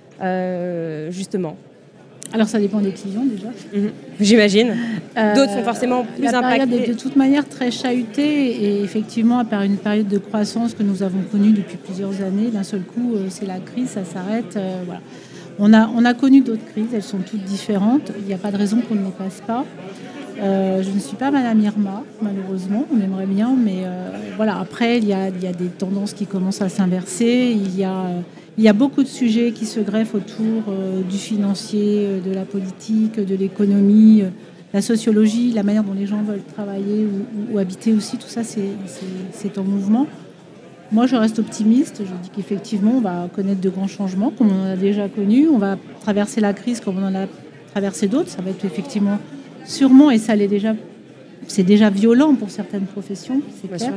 justement 1.11 1.55
alors 2.31 2.47
ça 2.47 2.59
dépend 2.59 2.79
des 2.79 2.91
clients 2.91 3.25
déjà. 3.25 3.47
Mhm. 3.73 3.89
J'imagine. 4.19 4.75
Euh, 5.17 5.35
D'autres 5.35 5.53
sont 5.53 5.63
forcément 5.63 6.03
plus 6.03 6.23
la 6.23 6.37
impactés. 6.37 6.83
Est 6.83 6.87
de 6.89 6.93
toute 6.93 7.15
manière 7.15 7.47
très 7.47 7.71
chahutée 7.71 8.63
et 8.63 8.83
effectivement, 8.83 9.39
à 9.39 9.45
part 9.45 9.63
une 9.63 9.77
période 9.77 10.07
de 10.07 10.19
croissance 10.19 10.73
que 10.75 10.83
nous 10.83 11.01
avons 11.01 11.21
connue 11.31 11.53
depuis 11.53 11.77
plusieurs 11.77 12.21
années, 12.21 12.49
d'un 12.53 12.63
seul 12.63 12.81
coup, 12.81 13.15
euh, 13.15 13.25
c'est 13.29 13.47
la 13.47 13.59
crise, 13.59 13.89
ça 13.89 14.05
s'arrête. 14.05 14.59
voilà. 14.85 15.01
on, 15.57 15.73
a, 15.73 15.89
on 15.95 16.05
a 16.05 16.13
connu 16.13 16.41
d'autres 16.41 16.65
crises, 16.65 16.89
elles 16.93 17.01
sont 17.03 17.19
toutes 17.19 17.43
différentes. 17.43 18.11
Il 18.19 18.25
n'y 18.25 18.33
a 18.33 18.37
pas 18.37 18.51
de 18.51 18.57
raison 18.57 18.77
qu'on 18.87 18.95
ne 18.95 19.05
les 19.05 19.11
passe 19.11 19.41
pas. 19.47 19.65
je 20.37 20.89
ne 20.91 20.99
suis 20.99 21.17
pas 21.17 21.31
Madame 21.31 21.59
Irma, 21.61 22.03
malheureusement, 22.21 22.85
on 22.95 23.01
aimerait 23.01 23.25
bien, 23.25 23.55
mais 23.57 23.85
voilà. 24.37 24.59
Après, 24.59 24.99
il 24.99 25.05
y, 25.05 25.13
a, 25.13 25.29
il 25.29 25.43
y 25.43 25.47
a 25.47 25.51
des 25.53 25.67
tendances 25.67 26.13
qui 26.13 26.27
commencent 26.27 26.61
à 26.61 26.69
s'inverser. 26.69 27.55
Il 27.55 27.77
y 27.77 27.83
a 27.83 28.05
il 28.59 28.63
y 28.63 28.67
a 28.67 28.73
beaucoup 28.73 29.03
de 29.03 29.07
sujets 29.07 29.53
qui 29.53 29.65
se 29.65 29.79
greffent 29.79 30.15
autour 30.15 30.63
euh, 30.67 31.01
du 31.01 31.17
financier, 31.17 32.05
euh, 32.05 32.19
de 32.19 32.33
la 32.33 32.43
politique, 32.43 33.17
de 33.17 33.33
l'économie, 33.33 34.21
euh, 34.21 34.31
la 34.73 34.81
sociologie, 34.81 35.53
la 35.53 35.63
manière 35.63 35.85
dont 35.85 35.93
les 35.93 36.05
gens 36.05 36.21
veulent 36.23 36.43
travailler 36.43 37.07
ou, 37.53 37.57
habiter 37.57 37.93
aussi. 37.93 38.17
Tout 38.17 38.27
ça, 38.27 38.41
c'est 38.43 39.57
en 39.57 39.63
mouvement. 39.63 40.07
Moi, 40.91 41.07
je 41.07 41.15
reste 41.15 41.39
optimiste. 41.39 42.01
Je 42.01 42.11
dis 42.21 42.29
qu'effectivement, 42.35 42.95
on 42.97 43.01
va 43.01 43.29
connaître 43.33 43.61
de 43.61 43.69
grands 43.69 43.87
changements, 43.87 44.29
comme 44.29 44.51
on 44.51 44.63
en 44.63 44.73
a 44.73 44.75
déjà 44.75 45.07
connu. 45.07 45.47
On 45.47 45.57
va 45.57 45.77
traverser 46.01 46.41
la 46.41 46.51
crise 46.51 46.81
comme 46.81 46.97
on 46.97 47.07
en 47.07 47.15
a 47.15 47.27
traversé 47.71 48.07
d'autres. 48.07 48.29
Ça 48.29 48.41
va 48.41 48.49
être 48.49 48.65
effectivement, 48.65 49.19
sûrement, 49.63 50.11
et 50.11 50.17
ça 50.17 50.35
l'est 50.35 50.49
déjà, 50.49 50.75
c'est 51.47 51.63
déjà 51.63 51.89
violent 51.89 52.35
pour 52.35 52.49
certaines 52.49 52.87
professions, 52.87 53.41
c'est 53.61 53.69
clair. 53.69 53.93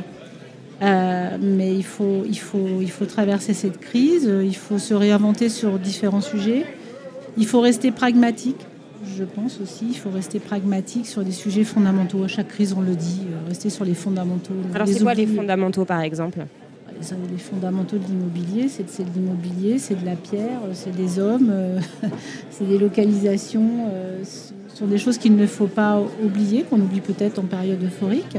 Euh, 0.83 1.37
mais 1.41 1.73
il 1.73 1.83
faut, 1.83 2.23
il, 2.27 2.37
faut, 2.37 2.81
il 2.81 2.91
faut 2.91 3.05
traverser 3.05 3.53
cette 3.53 3.79
crise, 3.79 4.29
il 4.43 4.55
faut 4.55 4.79
se 4.79 4.93
réinventer 4.93 5.47
sur 5.47 5.79
différents 5.79 6.21
sujets, 6.21 6.65
il 7.37 7.45
faut 7.45 7.61
rester 7.61 7.91
pragmatique, 7.91 8.59
je 9.17 9.23
pense 9.23 9.61
aussi, 9.61 9.85
il 9.89 9.97
faut 9.97 10.09
rester 10.09 10.39
pragmatique 10.39 11.05
sur 11.05 11.23
des 11.23 11.31
sujets 11.31 11.63
fondamentaux. 11.63 12.23
À 12.23 12.27
chaque 12.27 12.49
crise, 12.49 12.73
on 12.77 12.81
le 12.81 12.95
dit, 12.95 13.21
euh, 13.29 13.47
rester 13.47 13.69
sur 13.69 13.85
les 13.85 13.93
fondamentaux. 13.93 14.53
Alors 14.73 14.87
c'est 14.87 15.01
quoi 15.01 15.13
les 15.13 15.27
fondamentaux 15.27 15.85
par 15.85 16.01
exemple? 16.01 16.45
Les 17.31 17.37
fondamentaux 17.37 17.97
de 17.97 18.05
l'immobilier, 18.05 18.67
c'est 18.69 18.83
de 18.83 19.13
l'immobilier, 19.13 19.77
c'est 19.77 19.99
de 19.99 20.05
la 20.05 20.15
pierre, 20.15 20.59
c'est 20.73 20.95
des 20.95 21.19
hommes, 21.19 21.49
euh, 21.51 21.79
c'est 22.49 22.67
des 22.67 22.77
localisations, 22.77 23.89
ce 24.23 24.77
sont 24.77 24.87
des 24.87 24.97
choses 24.97 25.17
qu'il 25.17 25.35
ne 25.35 25.47
faut 25.47 25.67
pas 25.67 26.01
oublier, 26.23 26.63
qu'on 26.63 26.79
oublie 26.79 27.01
peut-être 27.01 27.39
en 27.39 27.43
période 27.43 27.83
euphorique. 27.83 28.37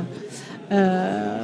Euh, 0.72 1.43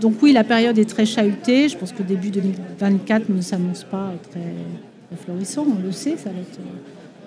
donc 0.00 0.14
oui, 0.22 0.32
la 0.32 0.44
période 0.44 0.78
est 0.78 0.88
très 0.88 1.06
chahutée. 1.06 1.68
Je 1.68 1.76
pense 1.76 1.92
que 1.92 2.02
début 2.02 2.30
2024 2.30 3.28
ne 3.28 3.40
s'annonce 3.40 3.84
pas 3.84 4.12
très, 4.30 5.16
florissant, 5.16 5.66
on 5.68 5.82
le 5.82 5.92
sait. 5.92 6.16
Ça 6.16 6.30
va 6.30 6.40
être 6.40 6.58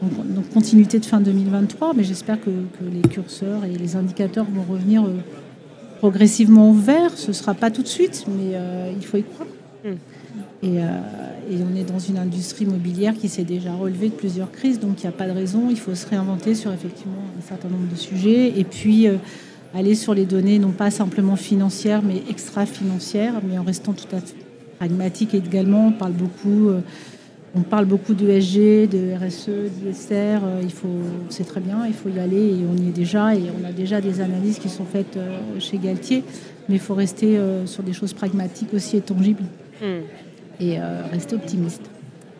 euh, 0.03 0.23
donc, 0.35 0.49
continuité 0.49 0.99
de 0.99 1.05
fin 1.05 1.21
2023, 1.21 1.93
mais 1.95 2.03
j'espère 2.03 2.39
que, 2.41 2.49
les 2.81 3.07
curseurs 3.07 3.63
et 3.65 3.77
les 3.77 3.95
indicateurs 3.95 4.45
vont 4.45 4.63
revenir 4.63 5.03
euh, 5.05 5.17
progressivement 5.99 6.71
au 6.71 6.73
vert. 6.73 7.11
Ce 7.15 7.27
ne 7.27 7.33
sera 7.33 7.53
pas 7.53 7.71
tout 7.71 7.83
de 7.83 7.87
suite, 7.87 8.25
mais 8.27 8.55
euh, 8.55 8.91
il 8.95 9.05
faut 9.05 9.17
y 9.17 9.23
croire. 9.23 9.49
Hmm. 9.85 9.97
Et, 10.63 10.77
et, 10.77 11.57
on 11.61 11.75
est 11.75 11.83
dans 11.83 11.99
une 11.99 12.17
industrie 12.17 12.63
immobilière 12.63 13.13
qui 13.15 13.27
s'est 13.27 13.43
déjà 13.43 13.73
relevée 13.73 14.07
de 14.07 14.13
plusieurs 14.13 14.49
crises, 14.49 14.79
donc 14.79 15.03
il 15.03 15.07
n'y 15.07 15.09
a 15.09 15.11
pas 15.11 15.27
de 15.27 15.33
raison. 15.33 15.67
Il 15.69 15.77
faut 15.77 15.93
se 15.93 16.07
réinventer 16.07 16.55
sur 16.55 16.71
effectivement 16.71 17.21
un 17.37 17.41
certain 17.41 17.67
nombre 17.67 17.89
de 17.91 17.97
sujets. 17.97 18.57
Et 18.57 18.63
puis 18.63 19.09
aller 19.73 19.95
sur 19.95 20.13
les 20.13 20.25
données 20.25 20.59
non 20.59 20.71
pas 20.71 20.91
simplement 20.91 21.35
financières 21.35 22.01
mais 22.03 22.21
extra-financières, 22.29 23.41
mais 23.47 23.57
en 23.57 23.63
restant 23.63 23.93
tout 23.93 24.15
à 24.15 24.19
fait 24.19 24.35
pragmatique 24.77 25.33
également. 25.33 25.87
On 25.87 25.91
parle 25.91 26.13
beaucoup, 26.13 26.69
euh, 26.69 26.81
on 27.55 27.61
parle 27.61 27.85
beaucoup 27.85 28.13
de 28.13 28.29
SG, 28.29 28.87
de 28.87 29.13
RSE, 29.15 29.71
d'ISR. 29.71 30.43
Euh, 30.43 30.61
il 30.61 30.71
faut, 30.71 30.87
c'est 31.29 31.45
très 31.45 31.61
bien, 31.61 31.85
il 31.87 31.93
faut 31.93 32.09
y 32.09 32.19
aller 32.19 32.49
et 32.49 32.65
on 32.69 32.75
y 32.75 32.89
est 32.89 32.91
déjà 32.91 33.35
et 33.35 33.43
on 33.59 33.67
a 33.67 33.71
déjà 33.71 34.01
des 34.01 34.21
analyses 34.21 34.59
qui 34.59 34.69
sont 34.69 34.85
faites 34.85 35.17
euh, 35.17 35.39
chez 35.59 35.77
Galtier, 35.77 36.23
mais 36.67 36.75
il 36.75 36.81
faut 36.81 36.95
rester 36.95 37.39
sur 37.65 37.83
des 37.83 37.93
choses 37.93 38.13
pragmatiques 38.13 38.73
aussi 38.73 38.97
et 38.97 39.01
tangibles 39.01 39.43
hmm. 39.81 40.61
et 40.61 40.79
rester 41.11 41.35
optimiste. 41.35 41.92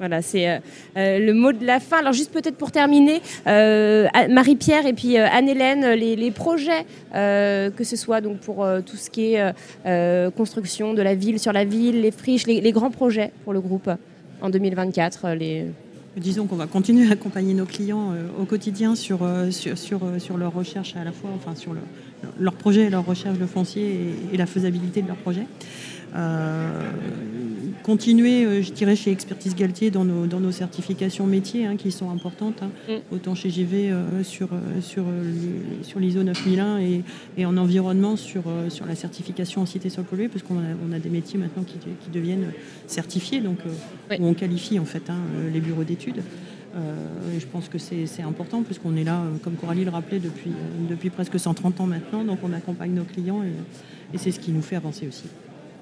Voilà, 0.04 0.22
c'est 0.22 0.50
euh, 0.50 0.60
euh, 0.98 1.18
le 1.18 1.34
mot 1.34 1.54
de 1.54 1.66
la 1.66 1.80
fin. 1.80 2.00
Alors 2.00 2.12
juste 2.12 2.34
peut-être 2.34 2.58
pour 2.58 2.74
terminer, 2.74 3.22
euh, 3.48 4.06
Marie-Pierre 4.30 4.86
et 4.86 4.92
puis 4.92 5.16
Anne-Hélène, 5.16 5.94
les, 5.94 6.30
projets, 6.32 6.86
que 7.14 7.84
ce 7.86 7.96
soit 7.96 8.20
donc 8.20 8.40
pour 8.40 8.68
tout 8.86 8.98
ce 8.98 9.10
qui 9.10 9.36
est 9.36 10.32
construction 10.36 10.94
de 10.94 11.02
la 11.02 11.16
ville 11.16 11.40
sur 11.40 11.54
la 11.54 11.64
ville, 11.64 12.02
les 12.02 12.12
friches, 12.12 12.48
les, 12.48 12.72
grands 12.74 12.92
projets 12.92 13.32
pour 13.46 13.54
le 13.54 13.62
groupe 13.62 13.90
en 14.42 14.50
2024. 14.50 15.30
Les... 15.40 15.68
Disons 16.18 16.48
qu'on 16.48 16.58
va 16.58 16.68
continuer 16.68 17.08
à 17.08 17.14
accompagner 17.14 17.54
nos 17.54 17.66
clients 17.66 18.12
au 18.38 18.44
quotidien 18.44 18.96
sur, 18.96 19.20
sur, 19.52 20.38
leur 20.38 20.54
recherche 20.54 20.98
à 20.98 21.06
la 21.06 21.14
fois, 21.14 21.30
enfin 21.34 21.56
sur 21.56 21.74
leur 22.42 22.54
projet 22.56 22.82
et 22.82 22.90
leur 22.90 23.06
recherche 23.06 23.38
de 23.38 23.46
foncier 23.46 23.84
et, 24.32 24.36
et 24.36 24.38
la 24.38 24.48
faisabilité 24.48 25.02
de 25.02 25.08
leur 25.08 25.18
projet. 25.18 25.46
Euh, 26.16 26.92
continuer, 27.82 28.46
euh, 28.46 28.62
je 28.62 28.72
dirais, 28.72 28.96
chez 28.96 29.12
Expertise 29.12 29.56
Galtier 29.56 29.90
dans 29.90 30.06
nos, 30.06 30.28
dans 30.28 30.40
nos 30.40 30.52
certifications 30.52 31.26
métiers 31.26 31.66
hein, 31.66 31.76
qui 31.76 31.92
sont 31.92 32.12
importantes, 32.12 32.62
hein. 32.62 32.70
mm. 32.88 33.16
autant 33.16 33.36
chez 33.36 33.50
GV 33.50 33.92
euh, 33.92 34.24
sur, 34.24 34.50
sur, 34.82 35.06
sur 35.82 36.00
l'ISO 36.00 36.24
9001 36.24 36.80
et, 36.80 37.04
et, 37.38 37.46
en 37.46 37.58
environnement 37.58 38.16
sur, 38.16 38.44
sur 38.70 38.86
la 38.86 38.96
certification 38.96 39.62
en 39.62 39.66
cité 39.66 39.90
sol 39.90 40.04
pollué, 40.04 40.28
parce 40.28 40.44
qu'on 40.44 40.58
a, 40.58 40.76
on 40.88 40.94
a 40.94 41.00
des 41.00 41.10
métiers 41.10 41.40
maintenant 41.40 41.64
qui, 41.64 41.78
qui 41.78 42.10
deviennent 42.12 42.52
certifiés, 42.88 43.42
donc 43.42 43.58
où 44.20 44.26
on 44.26 44.34
qualifie 44.34 44.80
en 44.80 44.86
fait 44.86 45.10
hein, 45.10 45.18
les 45.52 45.60
bureaux 45.60 45.84
d'études. 45.84 46.22
et 46.76 47.40
je 47.40 47.46
pense 47.48 47.70
que 47.70 47.78
c'est 47.78 48.22
important 48.22 48.64
puisqu'on 48.64 48.96
est 48.96 49.04
là, 49.04 49.24
comme 49.44 49.56
Coralie 49.56 49.84
le 49.84 49.92
rappelait, 49.92 50.20
depuis, 50.20 50.52
depuis 50.90 51.10
presque 51.10 51.40
130 51.40 51.82
ans 51.82 51.88
maintenant, 51.88 52.24
donc 52.24 52.40
on 52.44 52.54
accompagne 52.54 52.94
nos 52.94 53.04
clients 53.04 53.44
et, 53.44 54.16
et 54.16 54.18
c'est 54.18 54.32
ce 54.32 54.40
qui 54.40 54.52
nous 54.52 54.62
fait 54.62 54.76
avancer 54.76 55.08
aussi. 55.08 55.26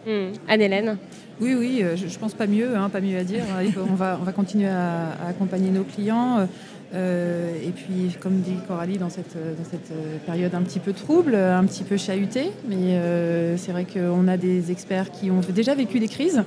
Hmm. 0.06 0.34
Anne-Hélène 0.48 0.98
Oui, 1.40 1.56
oui, 1.58 1.82
euh, 1.84 1.96
je, 1.96 2.06
ne 2.06 2.20
pense 2.20 2.34
pas 2.34 2.48
mieux, 2.48 2.76
hein, 2.76 2.90
pas 2.90 3.02
mieux 3.02 3.18
à 3.18 3.24
dire. 3.24 3.44
on, 3.78 3.94
va, 3.94 4.18
on 4.20 4.24
va 4.24 4.32
continuer 4.32 4.68
à, 4.68 5.12
accompagner 5.28 5.70
nos 5.70 5.84
clients. 5.84 6.48
Euh, 6.94 7.52
et 7.64 7.70
puis, 7.70 8.18
comme 8.20 8.42
dit 8.42 8.56
Coralie, 8.68 8.98
dans 8.98 9.10
cette, 9.10 9.36
dans 9.36 9.64
cette 9.70 9.94
période 10.26 10.54
un 10.56 10.62
petit 10.64 10.80
peu 10.80 10.94
trouble, 10.94 11.36
un 11.36 11.64
petit 11.66 11.84
peu 11.84 11.98
chahutée, 11.98 12.52
mais 12.68 12.96
euh, 12.96 13.56
c'est 13.58 13.72
vrai 13.72 13.86
qu'on 13.86 14.28
a 14.28 14.38
des 14.38 14.72
experts 14.72 15.12
qui 15.12 15.32
ont 15.32 15.42
déjà 15.54 15.76
vécu 15.76 16.00
des 16.00 16.08
crises. 16.08 16.44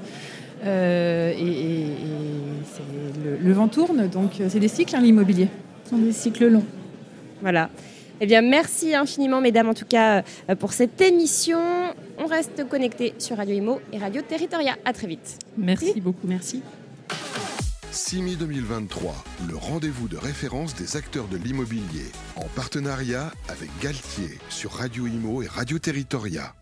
et, 0.67 1.87
le, 3.43 3.53
vent 3.53 3.69
tourne, 3.69 4.09
donc 4.09 4.33
c'est 4.49 4.61
des 4.61 4.69
cycles, 4.69 4.97
hein, 4.97 5.01
l'immobilier. 5.01 5.49
Ce 5.85 5.91
sont 5.91 5.99
des 5.99 6.13
cycles 6.13 6.49
longs. 6.49 6.65
Voilà. 7.41 7.71
Eh 8.21 8.27
bien, 8.27 8.43
merci 8.43 8.95
infiniment, 8.95 9.41
mesdames, 9.41 9.69
en 9.69 9.75
tout 9.75 9.87
cas, 9.87 10.23
euh, 10.49 10.55
pour 10.55 10.73
cette 10.73 11.01
émission. 11.01 11.61
On 12.19 12.27
reste 12.27 12.69
connecté 12.69 13.15
sur 13.19 13.37
Radio 13.37 13.55
Imo 13.55 13.81
et 13.93 13.99
Radio 13.99 14.23
Territoria. 14.23 14.77
À 14.85 14.93
très 14.93 15.07
vite. 15.07 15.39
Merci 15.59 16.01
beaucoup. 16.01 16.27
Merci. 16.27 16.63
CIMI 17.91 18.35
2023, 18.35 19.15
le 19.49 19.57
rendez-vous 19.57 20.09
de 20.09 20.17
référence 20.17 20.75
des 20.75 20.97
acteurs 20.97 21.29
de 21.29 21.37
l'immobilier, 21.37 22.11
en 22.35 22.47
partenariat 22.57 23.33
avec 23.49 23.71
Galtier 23.81 24.39
sur 24.49 24.73
Radio 24.73 25.07
Imo 25.07 25.43
et 25.43 25.47
Radio 25.47 25.79
Territoria. 25.79 26.55